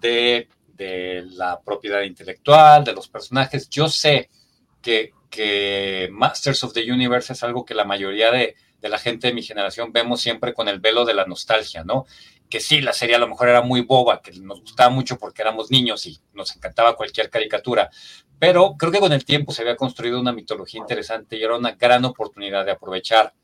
[0.00, 0.48] de,
[0.78, 3.68] la propiedad intelectual, de los personajes.
[3.70, 4.28] Yo sé
[4.82, 9.28] que, que Masters of the Universe es algo que la mayoría de, de la gente
[9.28, 12.06] de mi generación vemos siempre con el velo de la nostalgia, ¿no?
[12.48, 15.42] Que sí, la serie a lo mejor era muy boba, que nos gustaba mucho porque
[15.42, 17.90] éramos niños y nos encantaba cualquier caricatura,
[18.38, 21.72] pero creo que con el tiempo se había construido una mitología interesante y era una
[21.72, 23.34] gran oportunidad de aprovechar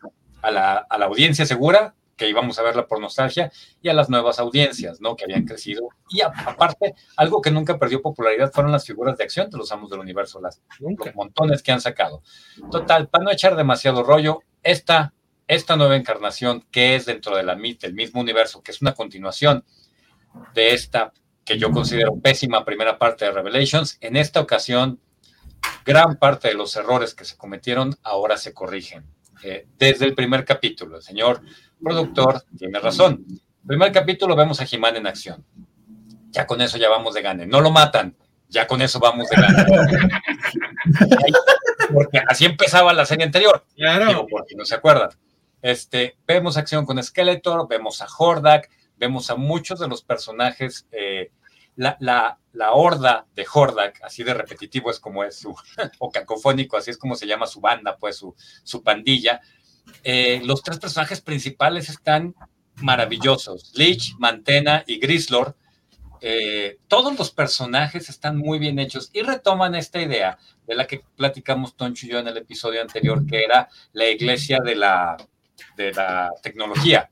[0.42, 3.50] a la, a la audiencia segura, que íbamos a verla por nostalgia,
[3.80, 5.16] y a las nuevas audiencias, ¿no?
[5.16, 5.88] Que habían crecido.
[6.08, 9.90] Y aparte, algo que nunca perdió popularidad fueron las figuras de acción de los amos
[9.90, 12.22] del universo, las, los montones que han sacado.
[12.70, 15.14] Total, para no echar demasiado rollo, esta
[15.46, 19.64] esta nueva encarnación que es dentro de la, del mismo universo, que es una continuación
[20.54, 21.12] de esta
[21.44, 25.00] que yo considero pésima primera parte de Revelations, en esta ocasión
[25.84, 29.04] gran parte de los errores que se cometieron ahora se corrigen.
[29.42, 31.42] Eh, desde el primer capítulo, el señor
[31.82, 33.24] productor tiene razón.
[33.66, 35.44] Primer capítulo vemos a Jimán en acción.
[36.30, 37.46] Ya con eso ya vamos de gane.
[37.46, 38.16] No lo matan,
[38.48, 39.64] ya con eso vamos de gane.
[41.92, 43.66] Porque así empezaba la serie anterior.
[43.76, 44.26] Claro.
[44.30, 45.10] porque no se acuerdan.
[45.62, 50.86] Este, vemos acción con Skeletor, vemos a Hordak, vemos a muchos de los personajes.
[50.90, 51.30] Eh,
[51.76, 51.96] la,
[52.52, 55.54] la, horda de Hordak, así de repetitivo es como es su,
[55.98, 58.34] o cacofónico, así es como se llama su banda, pues su,
[58.64, 59.40] su pandilla.
[60.04, 62.34] Eh, los tres personajes principales están
[62.76, 65.56] maravillosos: Lich, Mantena y Grislor.
[66.20, 70.38] Eh, todos los personajes están muy bien hechos y retoman esta idea
[70.68, 74.60] de la que platicamos Toncho y yo en el episodio anterior, que era la iglesia
[74.64, 75.16] de la,
[75.76, 77.10] de la tecnología.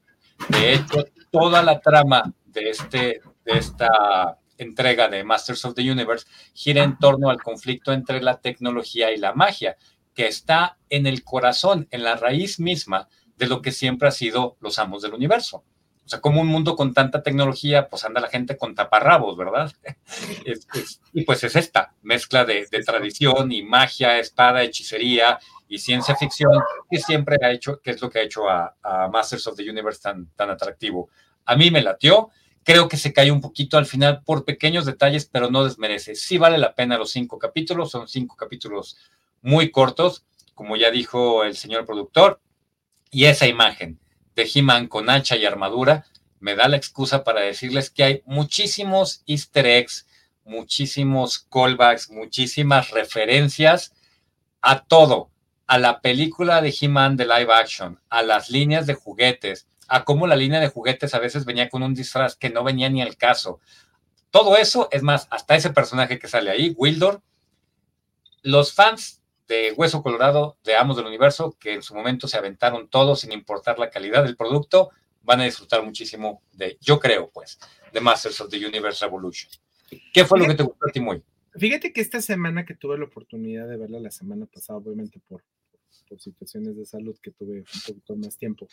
[0.49, 6.27] De hecho, toda la trama de, este, de esta entrega de Masters of the Universe
[6.55, 9.77] gira en torno al conflicto entre la tecnología y la magia,
[10.15, 14.57] que está en el corazón, en la raíz misma de lo que siempre ha sido
[14.61, 15.65] los amos del universo.
[16.05, 19.73] O sea, como un mundo con tanta tecnología, pues anda la gente con taparrabos, ¿verdad?
[21.13, 25.39] y pues es esta mezcla de, de tradición y magia, espada, hechicería
[25.71, 26.53] y ciencia ficción,
[26.91, 28.75] que siempre ha hecho, que es lo que ha hecho a,
[29.11, 31.09] Masters of the Universe tan, tan atractivo.
[31.45, 32.31] A mí me latió,
[32.65, 36.17] creo que se cae un poquito al final por pequeños detalles, pero no desmerece.
[36.17, 38.97] Sí vale la pena los cinco capítulos, son cinco capítulos
[39.43, 42.41] muy cortos, como ya dijo el señor productor,
[43.13, 44.01] y esa imagen
[44.35, 46.05] de He-Man con hacha y armadura
[46.41, 50.09] me da la excusa para decirles que hay muchísimos easter eggs,
[50.43, 53.95] muchísimos callbacks, muchísimas referencias
[54.63, 55.31] a todo,
[55.71, 60.27] a la película de He-Man de live action, a las líneas de juguetes, a cómo
[60.27, 63.17] la línea de juguetes a veces venía con un disfraz que no venía ni al
[63.17, 63.61] caso.
[64.33, 67.23] Todo eso, es más, hasta ese personaje que sale ahí, Wildor,
[68.43, 72.89] los fans de Hueso Colorado, de Amos del Universo, que en su momento se aventaron
[72.89, 74.91] todos sin importar la calidad del producto,
[75.23, 77.61] van a disfrutar muchísimo de, yo creo, pues,
[77.93, 79.49] de Masters of the Universe Revolution.
[80.13, 81.23] ¿Qué fue lo que te gustó a ti muy?
[81.55, 85.45] Fíjate que esta semana que tuve la oportunidad de verla la semana pasada, obviamente por
[86.09, 88.67] por situaciones de salud que tuve un poquito más tiempo.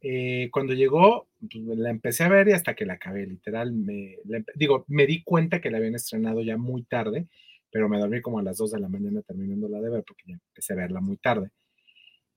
[0.00, 4.18] Eh, cuando llegó, pues, la empecé a ver y hasta que la acabé, literal, me,
[4.54, 7.26] digo, me di cuenta que la habían estrenado ya muy tarde,
[7.70, 10.24] pero me dormí como a las 2 de la mañana terminando la de ver porque
[10.26, 11.50] ya empecé a verla muy tarde.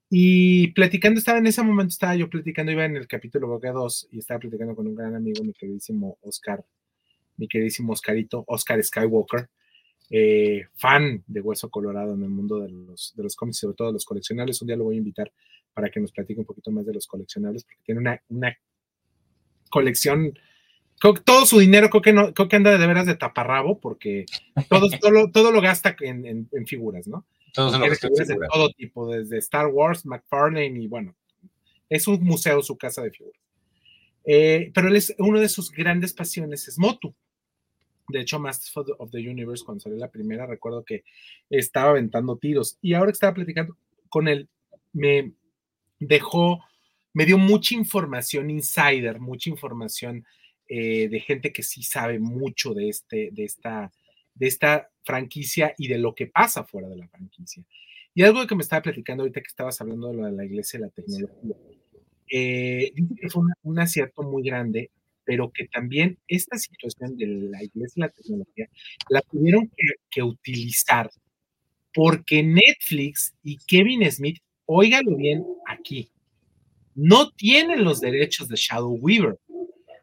[0.09, 4.09] Y platicando, estaba en ese momento, estaba yo platicando, iba en el capítulo Boca 2
[4.11, 6.65] y estaba platicando con un gran amigo, mi queridísimo Oscar,
[7.37, 9.49] mi queridísimo Oscarito, Oscar Skywalker,
[10.11, 13.87] eh, fan de Hueso Colorado en el mundo de los, de los cómics, sobre todo
[13.87, 14.61] de los coleccionables.
[14.61, 15.31] Un día lo voy a invitar
[15.73, 18.57] para que nos platique un poquito más de los coleccionables, porque tiene una, una
[19.69, 20.33] colección
[21.25, 24.25] todo su dinero creo que, no, creo que anda de veras de taparrabo porque
[24.69, 27.25] todo, todo, todo lo gasta en, en, figuras, ¿no?
[27.53, 31.15] Todo lo gasta de todo tipo, desde Star Wars, McFarlane y bueno,
[31.89, 33.41] es un museo su casa de figuras.
[34.23, 37.13] Eh, pero él es, uno de sus grandes pasiones es Motu.
[38.11, 41.03] De hecho, Masters of the Universe, cuando salió la primera, recuerdo que
[41.49, 42.77] estaba aventando tiros.
[42.81, 43.77] Y ahora que estaba platicando
[44.09, 44.49] con él,
[44.93, 45.31] me
[45.99, 46.63] dejó,
[47.13, 50.25] me dio mucha información insider, mucha información
[50.67, 53.91] eh, de gente que sí sabe mucho de, este, de, esta,
[54.35, 57.63] de esta franquicia y de lo que pasa fuera de la franquicia.
[58.13, 60.77] Y algo que me estaba platicando ahorita que estabas hablando de lo de la iglesia
[60.77, 61.55] y la tecnología,
[62.29, 64.91] eh, que fue un acierto muy grande,
[65.23, 68.69] pero que también esta situación de la iglesia y la tecnología
[69.09, 71.09] la tuvieron que, que utilizar
[71.93, 76.09] porque Netflix y Kevin Smith, óigalo bien aquí,
[76.95, 79.37] no tienen los derechos de Shadow Weaver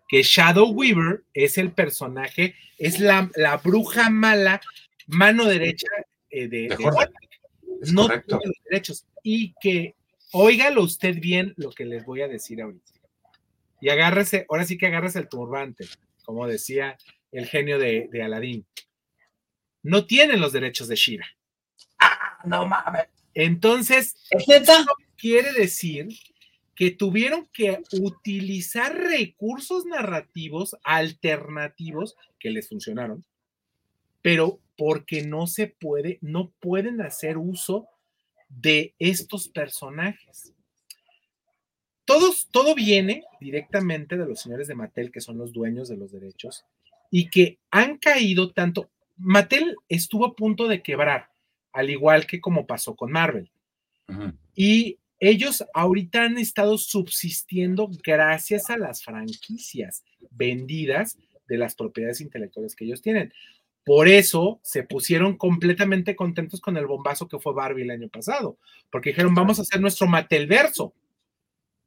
[0.08, 4.60] que Shadow Weaver es el personaje, es la, la bruja mala,
[5.06, 5.86] mano derecha
[6.30, 6.76] eh, de, de
[7.92, 9.04] no tiene los derechos.
[9.22, 9.94] Y que
[10.32, 12.92] óigalo usted bien lo que les voy a decir ahorita.
[13.80, 15.86] Y agárrese, ahora sí que agárrese el turbante,
[16.24, 16.96] como decía
[17.32, 18.66] el genio de, de Aladín.
[19.82, 21.26] No tienen los derechos de Shira.
[21.98, 23.06] Ah, no mames.
[23.34, 24.44] Entonces, ¿Es
[25.16, 26.08] quiere decir
[26.74, 33.24] que tuvieron que utilizar recursos narrativos alternativos que les funcionaron,
[34.22, 37.88] pero porque no se puede, no pueden hacer uso
[38.48, 40.54] de estos personajes.
[42.08, 46.10] Todos, todo viene directamente de los señores de Mattel, que son los dueños de los
[46.10, 46.64] derechos,
[47.10, 48.88] y que han caído tanto.
[49.18, 51.28] Mattel estuvo a punto de quebrar,
[51.70, 53.50] al igual que como pasó con Marvel.
[54.54, 62.74] Y ellos ahorita han estado subsistiendo gracias a las franquicias vendidas de las propiedades intelectuales
[62.74, 63.34] que ellos tienen.
[63.84, 68.56] Por eso se pusieron completamente contentos con el bombazo que fue Barbie el año pasado,
[68.90, 70.94] porque dijeron, vamos a hacer nuestro Matelverso.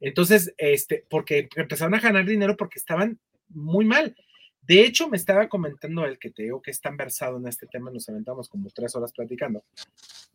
[0.02, 4.16] Entonces, este, porque empezaron a ganar dinero porque estaban muy mal.
[4.64, 7.68] De hecho, me estaba comentando el que te digo que es tan versado en este
[7.68, 9.64] tema, nos aventamos como tres horas platicando.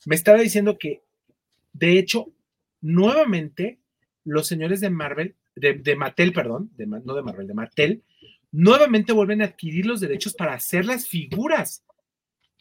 [0.04, 1.02] Me estaba diciendo que,
[1.72, 2.26] de hecho,
[2.80, 3.78] nuevamente
[4.24, 8.02] los señores de Marvel, de, Mattel, perdón, de, no de Marvel, de Mattel,
[8.52, 11.84] nuevamente vuelven a adquirir los derechos para hacer las figuras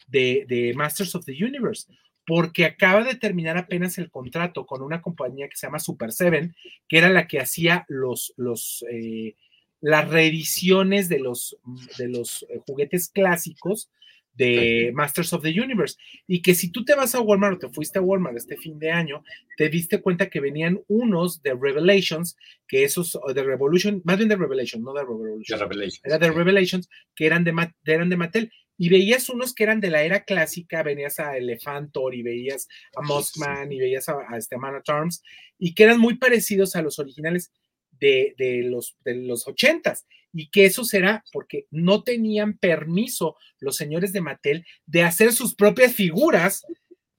[0.06, 1.92] de, Masters of the Universe,
[2.26, 6.54] porque acaba de terminar apenas el contrato con una compañía que se llama Super Seven,
[6.88, 9.36] que era la que hacía los, los, eh,
[9.80, 11.56] las reediciones de los,
[11.98, 13.90] de los eh, juguetes clásicos
[14.34, 15.96] de Masters of the Universe.
[16.26, 18.78] Y que si tú te vas a Walmart o te fuiste a Walmart este fin
[18.78, 19.22] de año,
[19.56, 24.36] te diste cuenta que venían unos de Revelations, que esos, de Revolution, más bien de
[24.36, 25.58] Revelation, no de Revolution.
[26.04, 27.54] Era de Revelations, que eran de,
[27.86, 28.52] eran de Mattel.
[28.78, 33.02] Y veías unos que eran de la era clásica, venías a Elefantor y veías a
[33.02, 35.22] Moskman y veías a, a este Man at Arms,
[35.58, 37.52] y que eran muy parecidos a los originales
[37.92, 43.76] de, de los, de los ochentas y que eso será porque no tenían permiso los
[43.76, 46.66] señores de Mattel de hacer sus propias figuras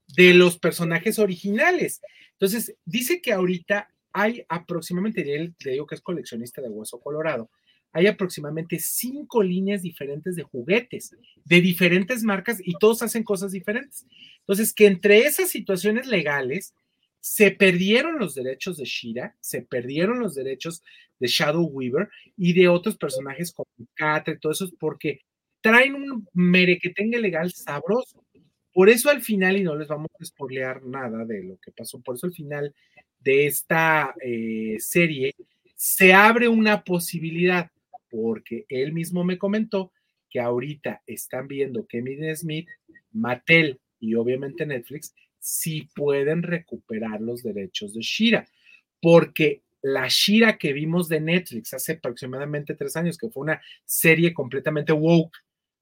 [0.06, 2.00] de los personajes originales.
[2.32, 7.50] Entonces, dice que ahorita hay aproximadamente, él le digo que es coleccionista de hueso colorado,
[7.92, 14.06] hay aproximadamente cinco líneas diferentes de juguetes de diferentes marcas y todos hacen cosas diferentes.
[14.40, 16.74] Entonces, que entre esas situaciones legales,
[17.20, 20.82] se perdieron los derechos de Shira, se perdieron los derechos
[21.18, 25.20] de Shadow Weaver y de otros personajes como Catre y todo eso, porque
[25.60, 28.24] traen un merequetengue legal sabroso.
[28.72, 32.00] Por eso al final, y no les vamos a spoilear nada de lo que pasó,
[32.00, 32.74] por eso al final
[33.18, 35.34] de esta eh, serie
[35.74, 37.70] se abre una posibilidad,
[38.10, 39.92] porque él mismo me comentó
[40.30, 42.68] que ahorita están viendo Kevin Smith,
[43.12, 48.48] Mattel y obviamente Netflix si pueden recuperar los derechos de Shira,
[49.00, 54.34] porque la Shira que vimos de Netflix hace aproximadamente tres años, que fue una serie
[54.34, 55.36] completamente woke,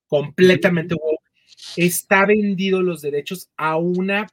[0.07, 1.25] completamente woke,
[1.77, 4.27] está vendido los derechos a una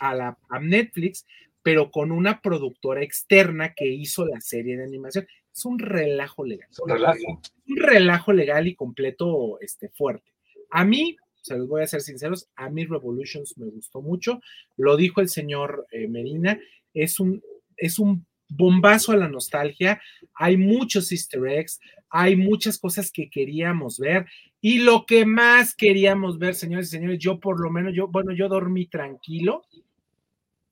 [0.00, 1.26] a, la, a Netflix,
[1.62, 5.26] pero con una productora externa que hizo la serie de animación.
[5.54, 6.68] Es un relajo legal.
[6.82, 7.40] Un relajo.
[7.68, 10.32] Un relajo legal y completo este, fuerte.
[10.70, 14.40] A mí se los voy a ser sinceros, a mí Revolutions me gustó mucho.
[14.78, 16.58] Lo dijo el señor eh, Medina,
[16.94, 17.42] es un,
[17.76, 20.00] es un bombazo a la nostalgia.
[20.34, 24.26] Hay muchos easter eggs, hay muchas cosas que queríamos ver.
[24.62, 28.32] Y lo que más queríamos ver, señores y señores, yo por lo menos, yo, bueno,
[28.32, 29.66] yo dormí tranquilo,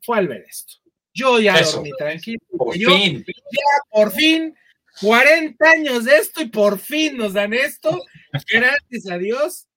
[0.01, 0.75] fue al ver esto.
[1.13, 2.41] Yo ya dormí tranquilo.
[2.57, 3.25] Por fin.
[3.27, 4.55] Ya, por fin,
[5.01, 8.03] 40 años de esto y por fin nos dan esto.
[8.51, 9.69] Gracias a Dios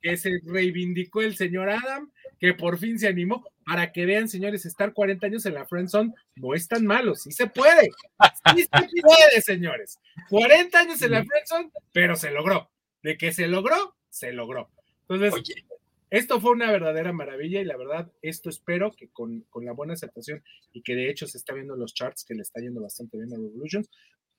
[0.00, 3.44] que se reivindicó el señor Adam, que por fin se animó.
[3.66, 7.32] Para que vean, señores, estar 40 años en la Friendzone no es tan malo, sí
[7.32, 7.88] se puede.
[8.54, 9.98] Sí se puede, señores.
[10.28, 12.70] 40 años en la Friendzone, pero se logró.
[13.02, 14.70] De que se logró, se logró.
[15.08, 15.64] Entonces, Oye,
[16.10, 19.94] esto fue una verdadera maravilla y la verdad, esto espero que con, con la buena
[19.94, 22.82] aceptación y que de hecho se está viendo en los charts que le está yendo
[22.82, 23.90] bastante bien a Revolutions,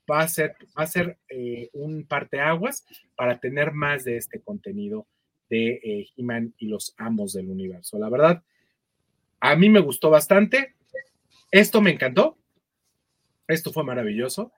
[0.09, 2.85] va a ser, va a ser eh, un parteaguas
[3.15, 5.07] para tener más de este contenido
[5.49, 7.97] de eh, He-Man y los amos del universo.
[7.99, 8.43] La verdad,
[9.39, 10.75] a mí me gustó bastante.
[11.51, 12.37] Esto me encantó.
[13.47, 14.51] Esto fue maravilloso.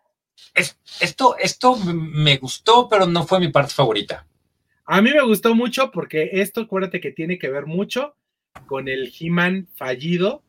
[0.54, 4.28] es- esto, esto me gustó, pero no fue mi parte favorita.
[4.86, 8.16] A mí me gustó mucho porque esto, acuérdate que tiene que ver mucho
[8.68, 10.43] con el He-Man fallido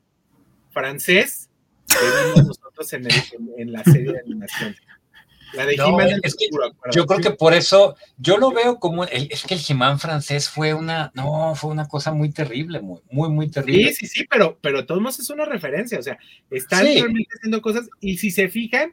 [0.70, 1.50] francés
[1.88, 2.57] que vimos
[2.92, 4.74] en, el- en- en la serie de animación.
[5.54, 6.46] La de No, He-Man del es que.
[6.92, 10.48] Yo creo que por eso, yo lo veo como, el- es que el Jimán francés
[10.50, 13.92] fue una, no, fue una cosa muy terrible, muy, muy, muy terrible.
[13.94, 16.18] Sí, sí, sí, pero, pero todos modos es una referencia, o sea,
[16.50, 16.94] están Sí.
[17.00, 18.92] realmente haciendo cosas y si se fijan,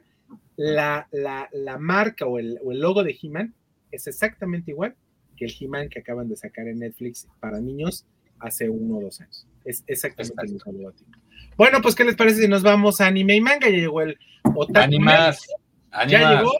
[0.56, 3.52] la, la, la marca o el, o el logo de He-Man
[3.92, 4.94] es exactamente igual
[5.36, 8.06] que el He-Man que acaban de sacar en Netflix para niños
[8.38, 9.46] hace uno o dos años.
[9.66, 11.10] Es exactamente el mismo logotipo.
[11.56, 13.68] Bueno, pues, ¿qué les parece si nos vamos a anime y manga?
[13.68, 15.46] Ya llegó el Otaku Animas,
[15.90, 16.42] Man, ya animas.
[16.42, 16.52] llegó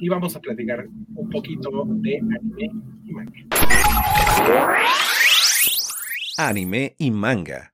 [0.00, 2.70] y vamos a platicar un poquito de anime
[3.04, 3.32] y manga.
[6.36, 7.72] Anime y manga.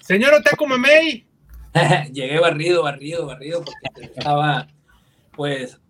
[0.00, 1.26] Señor Otaku Mamey,
[2.12, 4.68] Llegué barrido, barrido, barrido, porque estaba,
[5.32, 5.80] pues,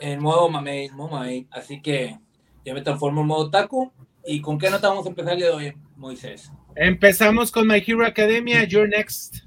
[0.00, 1.46] en modo mamey, modo mamey.
[1.50, 2.18] Así que
[2.64, 3.92] ya me transformo en modo taco.
[4.26, 6.52] ¿Y con qué nota vamos a empezar el día de hoy, Moisés?
[6.78, 9.38] Empezamos con My Hero Academia, You're Next.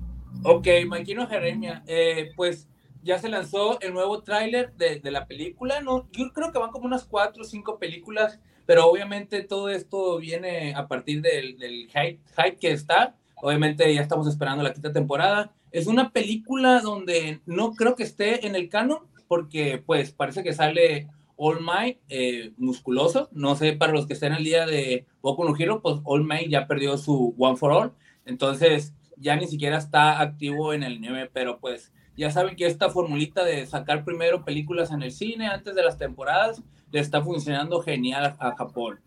[0.44, 2.68] Ok, Maquino Jeremia, eh, pues
[3.04, 6.10] ya se lanzó el nuevo tráiler de, de la película, ¿no?
[6.12, 10.74] Yo creo que van como unas cuatro o cinco películas, pero obviamente todo esto viene
[10.76, 13.16] a partir del, del hype, hype que está.
[13.36, 15.52] Obviamente ya estamos esperando la quinta temporada.
[15.72, 20.54] Es una película donde no creo que esté en el canon, porque pues parece que
[20.54, 21.08] sale
[21.44, 23.28] All Might eh, musculoso.
[23.32, 26.50] No sé, para los que estén al día de Boku no Hero, pues All Might
[26.50, 27.94] ya perdió su One for All.
[28.26, 32.92] Entonces ya ni siquiera está activo en el anime, pero pues ya saben que esta
[32.92, 36.62] formulita de sacar primero películas en el cine antes de las temporadas
[36.92, 39.00] le está funcionando genial a, Japón.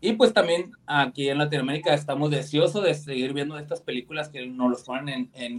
[0.00, 4.70] Y pues también aquí en Latinoamérica estamos deseosos de seguir viendo estas películas que nos
[4.70, 5.58] los ponen en,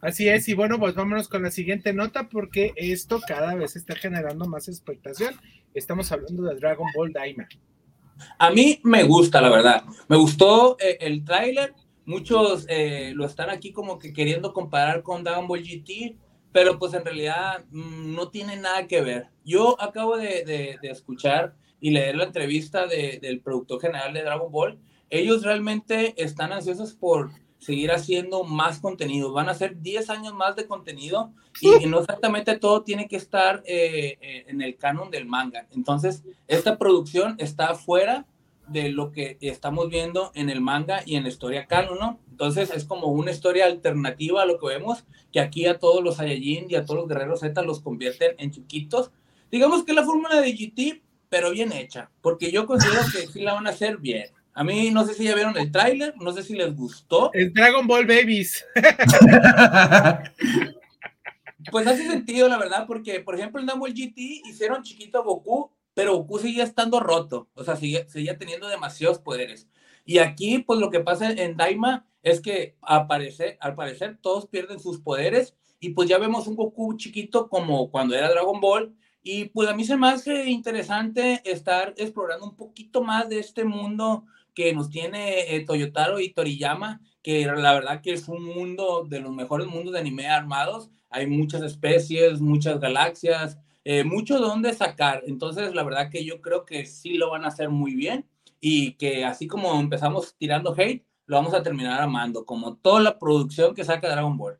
[0.00, 3.96] Así es, y bueno, pues vámonos con la siguiente nota porque esto cada vez está
[3.96, 5.34] generando más expectación.
[5.74, 7.48] Estamos hablando de Dragon Ball Daima.
[8.38, 9.84] A mí me gusta, la verdad.
[10.08, 11.74] Me gustó eh, el tráiler.
[12.04, 16.16] Muchos eh, lo están aquí como que queriendo comparar con Dragon Ball GT,
[16.52, 19.26] pero pues en realidad mm, no tiene nada que ver.
[19.44, 24.78] Yo acabo de, escuchar y leer la entrevista de- del productor general de Dragon Ball.
[25.10, 27.30] Ellos realmente están ansiosos por
[27.68, 29.30] seguir haciendo más contenido.
[29.30, 33.16] Van a hacer 10 años más de contenido y, y no exactamente todo tiene que
[33.16, 35.66] estar eh, eh, en el canon del manga.
[35.72, 38.24] Entonces, esta producción está fuera
[38.68, 42.18] de lo que estamos viendo en el manga y en la historia canon, ¿no?
[42.30, 46.16] Entonces es como una historia alternativa a lo que vemos, que aquí a todos los
[46.16, 49.10] Saiyajin y a todos los guerreros Z los convierten en chiquitos.
[49.50, 53.40] Digamos que es la fórmula de GT, pero bien hecha, porque yo considero que sí
[53.40, 54.30] la van a hacer bien.
[54.58, 57.30] A mí no sé si ya vieron el tráiler, no sé si les gustó.
[57.32, 58.66] Es Dragon Ball Babies.
[61.70, 64.16] Pues hace sentido, la verdad, porque, por ejemplo, en Dragon Ball GT
[64.48, 69.18] hicieron chiquito a Goku, pero Goku seguía estando roto, o sea, seguía, seguía teniendo demasiados
[69.18, 69.68] poderes.
[70.04, 74.80] Y aquí, pues lo que pasa en Daima es que aparece, al parecer todos pierden
[74.80, 78.94] sus poderes y pues ya vemos un Goku chiquito como cuando era Dragon Ball.
[79.22, 83.64] Y pues a mí se me hace interesante estar explorando un poquito más de este
[83.64, 84.24] mundo
[84.58, 89.20] que nos tiene eh, Toyotaro y Toriyama, que la verdad que es un mundo de
[89.20, 94.74] los mejores mundos de anime armados hay muchas especies, muchas galaxias, eh, mucho de dónde
[94.74, 95.22] sacar.
[95.28, 98.26] Entonces, la verdad que yo creo que sí lo van a hacer muy bien
[98.60, 103.16] y que así como empezamos tirando hate, lo vamos a terminar amando, como toda la
[103.16, 104.58] producción que saca Dragon Ball.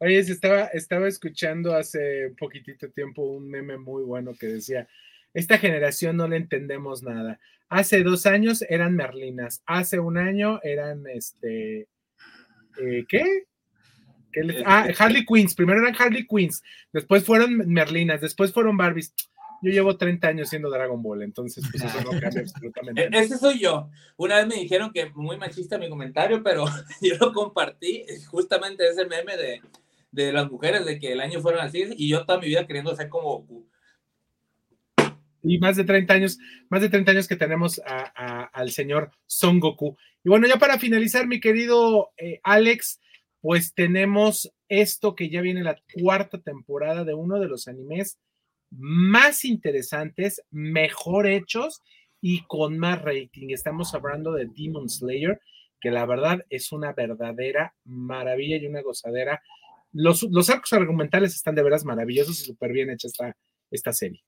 [0.00, 4.86] Oye, estaba, estaba escuchando hace poquitito tiempo un meme muy bueno que decía,
[5.38, 7.38] esta generación no le entendemos nada.
[7.68, 11.88] Hace dos años eran Merlinas, hace un año eran este,
[12.80, 13.44] eh, ¿qué?
[14.66, 16.62] Ah, Harley Queens, primero eran Harley Queens,
[16.92, 19.14] después fueron Merlinas, después fueron Barbies.
[19.62, 23.02] Yo llevo 30 años siendo Dragon Ball, entonces pues eso no cambia absolutamente.
[23.02, 23.90] E-, ese soy yo.
[24.16, 26.64] Una vez me dijeron que muy machista mi comentario, pero
[27.00, 29.62] yo lo compartí, justamente ese meme de,
[30.10, 32.94] de las mujeres, de que el año fueron así, y yo toda mi vida queriendo
[32.96, 33.68] ser como Goku.
[35.42, 39.96] Y más de 30 años, más de 30 años que tenemos al señor Son Goku.
[40.24, 43.00] Y bueno, ya para finalizar, mi querido eh, Alex,
[43.40, 48.18] pues tenemos esto que ya viene la cuarta temporada de uno de los animes
[48.70, 51.82] más interesantes, mejor hechos
[52.20, 53.50] y con más rating.
[53.50, 55.40] Estamos hablando de Demon Slayer,
[55.80, 59.42] que la verdad es una verdadera maravilla y una gozadera.
[59.92, 63.36] Los, los arcos argumentales están de veras maravillosos y súper bien hecha esta,
[63.70, 64.22] esta serie.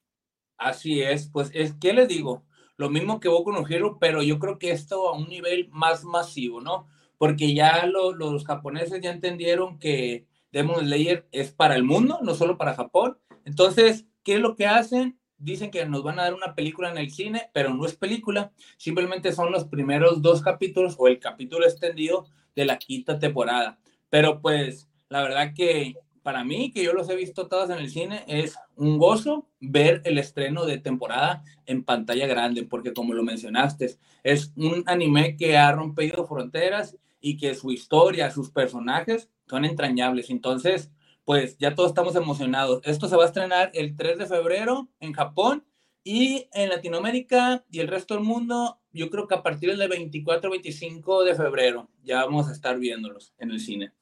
[0.61, 2.45] Así es, pues es que les digo,
[2.77, 6.61] lo mismo que no Hero, pero yo creo que esto a un nivel más masivo,
[6.61, 6.87] ¿no?
[7.17, 12.59] Porque ya los japoneses ya entendieron que Demon Slayer es para el mundo, no solo
[12.59, 13.17] para Japón.
[13.47, 15.19] Entonces, ¿qué es lo que hacen?
[15.39, 18.53] Dicen que nos van a dar una película en el cine, pero no es película,
[18.77, 23.79] simplemente son los primeros dos capítulos o el capítulo extendido de la quinta temporada.
[24.11, 27.91] Pero pues, la verdad que para mí, que yo los he visto todas en el
[27.91, 33.23] cine, es un gozo ver el estreno de temporada en pantalla grande, porque como lo
[33.23, 39.65] mencionaste, es un anime que ha rompido fronteras y que su historia, sus personajes son
[39.65, 40.31] entrañables.
[40.31, 40.91] Entonces,
[41.25, 42.81] pues ya todos estamos emocionados.
[42.85, 45.65] Esto se va a estrenar el 3 de febrero en Japón
[46.03, 51.25] y en Latinoamérica y el resto del mundo, yo creo que a partir del 24-25
[51.25, 53.93] de febrero ya vamos a estar viéndolos en el cine.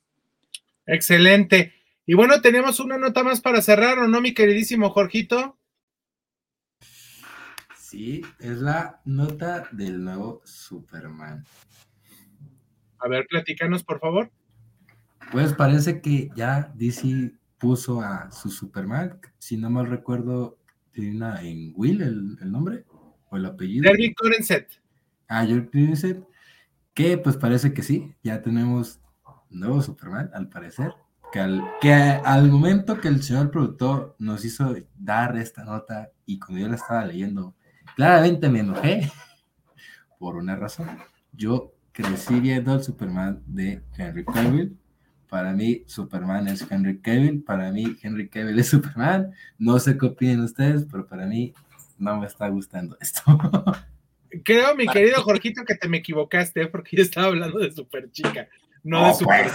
[0.87, 1.75] Excelente.
[2.09, 5.59] Y bueno, tenemos una nota más para cerrar, ¿o no, mi queridísimo Jorgito?
[7.77, 11.45] Sí, es la nota del nuevo Superman.
[12.99, 14.31] A ver, platícanos, por favor.
[15.33, 20.57] Pues parece que ya DC puso a su Superman, si no mal recuerdo,
[20.93, 22.87] tiene en Will el, nombre
[23.29, 23.83] o el apellido.
[23.83, 24.81] Derby Corenset.
[25.29, 26.27] Ah, Derby Corenset,
[26.95, 28.99] que pues parece que sí, ya tenemos
[29.51, 30.95] nuevo Superman, al parecer
[31.33, 31.41] que
[32.24, 36.76] al, momento que el señor productor nos hizo dar esta nota y cuando yo la
[36.76, 37.55] estaba leyendo,
[37.97, 39.11] claramente me enojé
[40.18, 40.89] por una razón.
[41.33, 44.79] Yo crecí viendo el Superman de Henry Cavill.
[45.29, 47.43] Para mí, Superman es Henry Cavill.
[47.43, 49.33] Para mí, Henry Cavill es Superman.
[49.59, 51.53] No sé qué opinen ustedes, pero para mí
[51.99, 53.22] no me está gustando esto.
[54.45, 58.49] Creo, mi querido Jorgito, que te me equivocaste porque yo estaba hablando de Super Chica,
[58.83, 59.53] no de pues.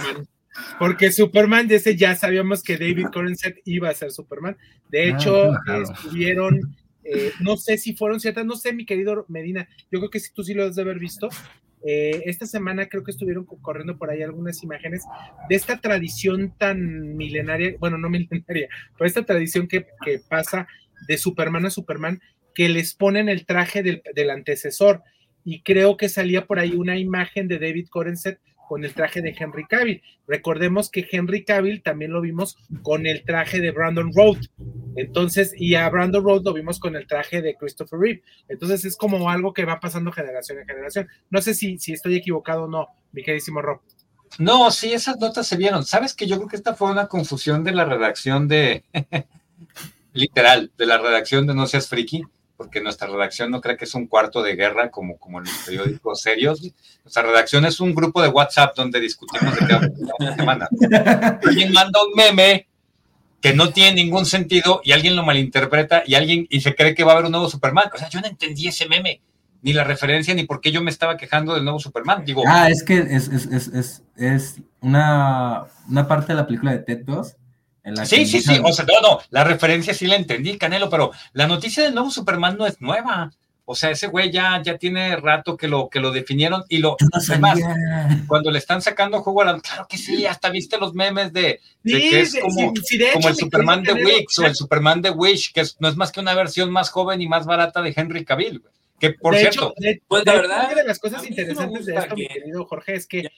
[0.78, 4.56] Porque Superman, ese ya sabíamos que David Corenset iba a ser Superman.
[4.88, 5.52] De ah, hecho,
[5.82, 10.20] estuvieron, eh, no sé si fueron ciertas, no sé, mi querido Medina, yo creo que
[10.20, 11.28] si tú sí lo has de haber visto.
[11.86, 15.02] Eh, esta semana creo que estuvieron corriendo por ahí algunas imágenes
[15.50, 19.86] de esta tradición tan milenaria, bueno, no milenaria, pero esta tradición que,
[20.28, 20.66] pasa
[21.06, 22.20] de Superman a Superman,
[22.54, 25.02] que les ponen el traje del, del antecesor.
[25.46, 28.38] Y creo que salía por ahí una imagen de David Corenset
[28.68, 30.02] con el traje de Henry Cavill.
[30.26, 34.38] Recordemos que Henry Cavill también lo vimos con el traje de Brandon Road.
[34.96, 38.22] Entonces, y a Brandon Road lo vimos con el traje de Christopher Reeve.
[38.48, 41.08] Entonces es como algo que va pasando generación en generación.
[41.30, 43.80] No sé si, si estoy equivocado o no, mi queridísimo Rob.
[44.38, 45.84] No, sí, esas notas se vieron.
[45.84, 48.84] ¿Sabes que yo creo que esta fue una confusión de la redacción de,
[50.12, 52.24] literal, de la redacción de No Seas Friki?
[52.56, 55.54] Porque nuestra redacción no cree que es un cuarto de guerra como, como en los
[55.64, 56.62] periódicos serios.
[57.02, 60.68] Nuestra redacción es un grupo de WhatsApp donde discutimos de qué semana.
[61.44, 62.68] Alguien manda un meme
[63.40, 67.04] que no tiene ningún sentido y alguien lo malinterpreta y alguien y se cree que
[67.04, 67.90] va a haber un nuevo Superman.
[67.92, 69.20] O sea, yo no entendí ese meme,
[69.60, 72.24] ni la referencia, ni por qué yo me estaba quejando del nuevo Superman.
[72.24, 76.78] Digo, ah, es que es, es, es, es una, una parte de la película de
[76.78, 77.36] Ted 2
[78.04, 81.46] sí, sí, sí, o sea, no, no, la referencia sí la entendí, Canelo, pero la
[81.46, 83.30] noticia del nuevo Superman no es nueva.
[83.66, 86.96] O sea, ese güey ya, ya tiene rato que lo, que lo definieron y lo
[87.12, 87.58] además,
[88.26, 91.60] cuando le están sacando juego a la, claro que sí, hasta viste los memes de,
[91.82, 92.74] que es como,
[93.14, 96.20] como el Superman de Wix o el Superman de Wish, que no es más que
[96.20, 98.62] una versión más joven y más barata de Henry Cavill,
[98.98, 99.72] Que por cierto,
[100.08, 103.22] pues de verdad, una de las cosas interesantes de esto, mi querido Jorge, es que
[103.22, 103.30] ya,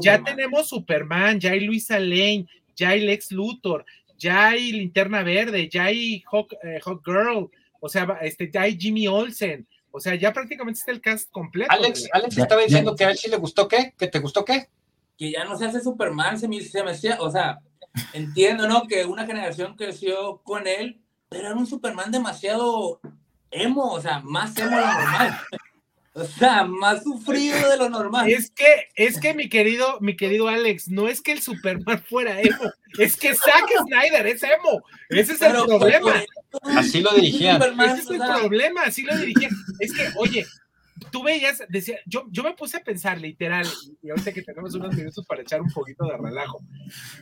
[0.00, 2.46] ya tenemos Superman, ya hay Luisa Lane,
[2.76, 3.84] ya hay Lex Luthor,
[4.18, 7.50] ya hay Linterna Verde, ya hay Hawk, eh, Girl,
[7.80, 11.72] o sea, este, ya hay Jimmy Olsen, o sea, ya prácticamente está el cast completo.
[11.72, 14.68] Alex, Alex estaba diciendo que a él sí le gustó qué, que te gustó qué.
[15.16, 17.60] Que ya no se hace Superman, se me, se me o sea,
[18.12, 18.86] entiendo, ¿no?
[18.86, 21.00] Que una generación creció con él,
[21.30, 23.00] pero era un Superman demasiado
[23.50, 25.38] emo, o sea, más emo de lo normal.
[26.18, 28.30] O sea, más sufrido de lo normal.
[28.30, 32.40] Es que, es que mi querido, mi querido Alex, no es que el Superman fuera
[32.40, 34.82] emo, es que Zack Snyder es emo.
[35.10, 36.14] Ese es el Pero, problema.
[36.50, 37.60] pues, Así lo dirigían.
[37.60, 39.50] Superman, Ese es o el sea, problema, así lo dirigían.
[39.78, 40.46] Es que, oye,
[41.12, 43.66] tú veías, decía, yo, yo me puse a pensar literal,
[44.02, 46.62] y ahorita que tenemos unos minutos para echar un poquito de relajo,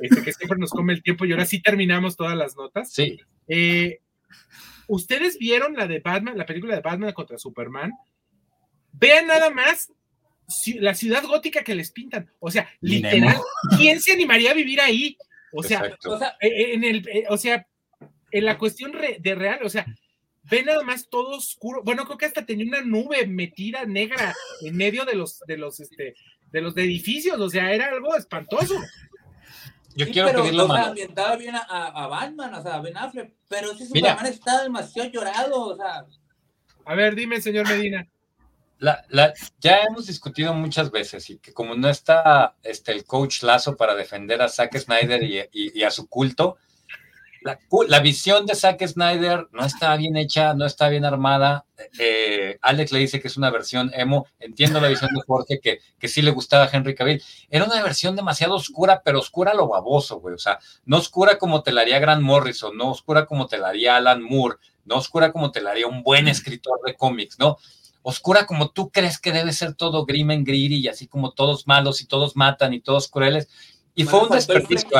[0.01, 2.93] este, que siempre nos come el tiempo y ahora sí terminamos todas las notas.
[2.93, 3.19] Sí,
[3.49, 3.99] Eh,
[4.87, 7.91] ¿Ustedes vieron la de Batman, la película de Batman contra Superman?
[8.97, 9.91] Vean nada más
[10.79, 12.31] la ciudad gótica que les pintan.
[12.41, 13.45] O sea, literal, Nemo.
[13.79, 15.17] ¿quién se animaría a vivir ahí?
[15.53, 17.67] O sea, o sea, eh, en el, eh, o sea,
[18.31, 19.87] en la cuestión de real, o sea,
[20.51, 21.83] ve nada más todo oscuro.
[21.85, 25.79] Bueno, creo que hasta tenía una nube metida negra en medio de los, de los,
[25.81, 26.15] este,
[26.51, 27.39] de los edificios.
[27.41, 28.75] O sea, era algo espantoso.
[29.97, 30.87] Yo sí, quiero pero, pedir la o sea, mano.
[30.89, 34.11] ambientaba bien a, a- a Batman, o sea, a Ben Affleck, pero ese Mira.
[34.11, 36.05] Superman está demasiado llorado, o sea,
[36.85, 38.07] A ver, dime, señor Medina.
[38.85, 43.43] La- la- ya hemos discutido muchas veces y que como no está este, el coach
[43.43, 46.59] Lazo para defender a Zack Snyder y, a su culto,
[47.41, 51.65] la, visión de Zack Snyder no está bien hecha, no está bien armada.
[51.99, 54.27] Eh, Alex le dice que es una versión emo.
[54.39, 57.23] Entiendo la visión de Jorge que, que sí le gustaba a Henry Cavill.
[57.49, 60.35] Era una versión demasiado oscura, pero oscura lo baboso, güey.
[60.35, 63.69] O sea, no oscura como te la haría Grant Morrison, no oscura como te la
[63.69, 67.57] haría Alan Moore, no oscura como te la haría un buen escritor de cómics, ¿no?
[68.07, 71.67] Oscura como tú crees que debe ser todo grim and greedy y así como todos
[71.67, 73.49] malos y todos matan y todos crueles.
[73.95, 74.91] Y fue un desperdicio.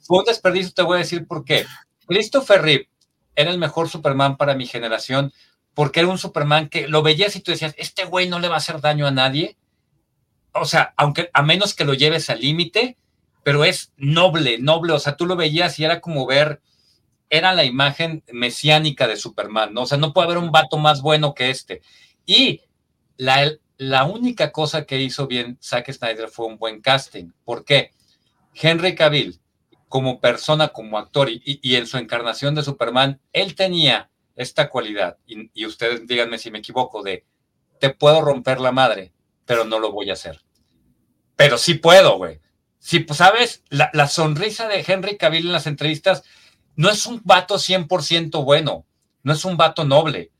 [0.00, 1.64] Fue un desperdicio, te voy a decir por qué.
[2.06, 2.88] Christopher Reeve
[3.36, 5.32] era el mejor Superman para mi generación
[5.74, 8.56] porque era un Superman que lo veías y tú decías, este güey no le va
[8.56, 9.56] a hacer daño a nadie.
[10.54, 12.98] O sea, aunque a menos que lo lleves al límite,
[13.44, 14.92] pero es noble, noble.
[14.92, 16.60] O sea, tú lo veías y era como ver,
[17.32, 19.82] era la imagen mesiánica de Superman, ¿no?
[19.82, 21.80] O sea, no puede haber un vato más bueno que este.
[22.26, 22.60] Y
[23.16, 27.30] la, la única cosa que hizo bien Zack Snyder fue un buen casting.
[27.46, 27.92] ¿Por qué?
[28.54, 29.40] Henry Cavill,
[29.88, 35.16] como persona, como actor y, y- en su encarnación de Superman, él tenía esta cualidad,
[35.26, 37.24] y, y ustedes díganme si me equivoco, de
[37.80, 39.12] te puedo romper la madre,
[39.46, 40.42] pero no lo voy a hacer.
[41.36, 42.40] Pero sí puedo, güey.
[42.78, 46.24] Sí, pues, sabes, la, la sonrisa de Henry Cavill en las entrevistas
[46.76, 48.86] no es un vato 100% bueno,
[49.22, 50.30] no es un vato noble.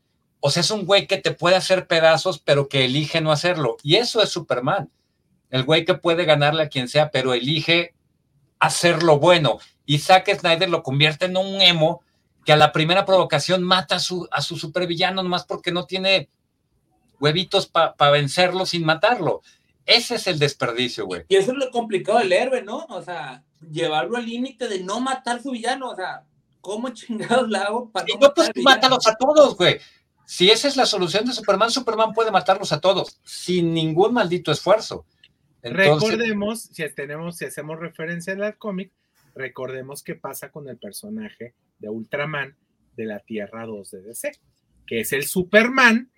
[0.40, 3.76] O sea, es un güey que te puede hacer pedazos, pero que elige no hacerlo.
[3.82, 4.90] Y eso es Superman.
[5.50, 7.94] El güey que puede ganarle a quien sea, pero elige
[8.58, 9.58] hacerlo bueno.
[9.86, 12.02] Y Zack Snyder lo convierte en un emo
[12.44, 16.28] que a la primera provocación mata a su, a su supervillano nomás porque no tiene
[17.20, 19.42] huevitos para vencerlo sin matarlo.
[19.86, 21.24] Ese es el desperdicio, güey.
[21.28, 22.86] Y eso es lo complicado del héroe, ¿no?
[22.88, 26.24] O sea, llevarlo al límite de no matar su villano, o sea,
[26.60, 28.74] ¿cómo chingados la hago para Y no no, pues matar al villano?
[28.76, 29.78] mátalos a todos, güey.
[30.24, 34.52] Si esa es la solución de Superman, Superman puede matarlos a todos sin ningún maldito
[34.52, 35.04] esfuerzo.
[35.62, 38.92] Entonces, recordemos, si tenemos, si hacemos referencia al cómic,
[39.34, 42.56] recordemos qué pasa con el personaje de Ultraman
[42.96, 44.32] de la Tierra 2 de DC,
[44.86, 46.10] que es el Superman,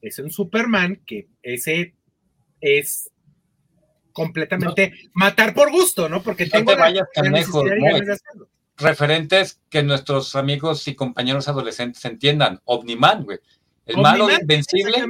[0.00, 1.94] es un Superman que ese
[2.60, 3.11] es
[4.12, 6.22] completamente matar por gusto, ¿no?
[6.22, 8.48] Porque No tengo te la- vayas tan la lejos, hacerlo.
[8.76, 12.60] referentes que nuestros amigos y compañeros adolescentes entiendan.
[12.64, 13.38] Omniman, güey.
[13.86, 15.04] El malo de Invencible,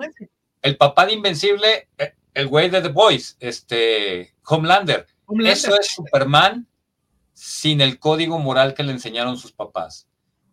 [0.62, 5.06] el papá de Invencible, eh, el güey de The Boys, este, Homelander.
[5.26, 5.52] Homelander.
[5.56, 6.66] Eso es Superman
[7.34, 10.06] sin el código moral que le enseñaron sus papás.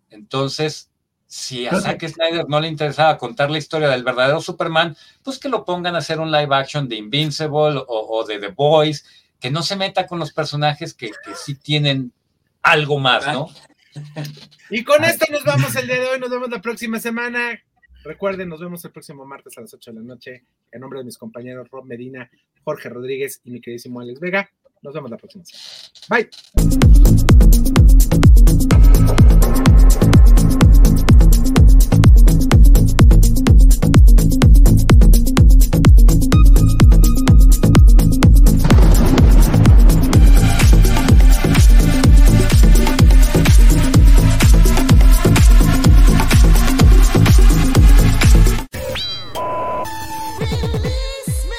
[0.10, 0.90] Entonces,
[1.30, 5.48] si a Zack Snyder no le interesaba contar la historia del verdadero Superman, pues que
[5.48, 9.06] lo pongan a hacer un live action de Invincible o, o de The Boys,
[9.40, 12.12] que no se meta con los personajes que, que sí tienen
[12.64, 13.48] algo más, ¿no?
[14.72, 17.60] Y con esto nos vamos el día de hoy, nos vemos la próxima semana.
[18.04, 20.46] Recuerden, nos vemos el próximo martes a las 8 de la noche.
[20.72, 22.30] En nombre de mis compañeros Rob Medina,
[22.64, 24.50] Jorge Rodríguez y mi queridísimo Alex Vega,
[24.82, 26.30] nos vemos la próxima semana.
[29.06, 29.16] Bye.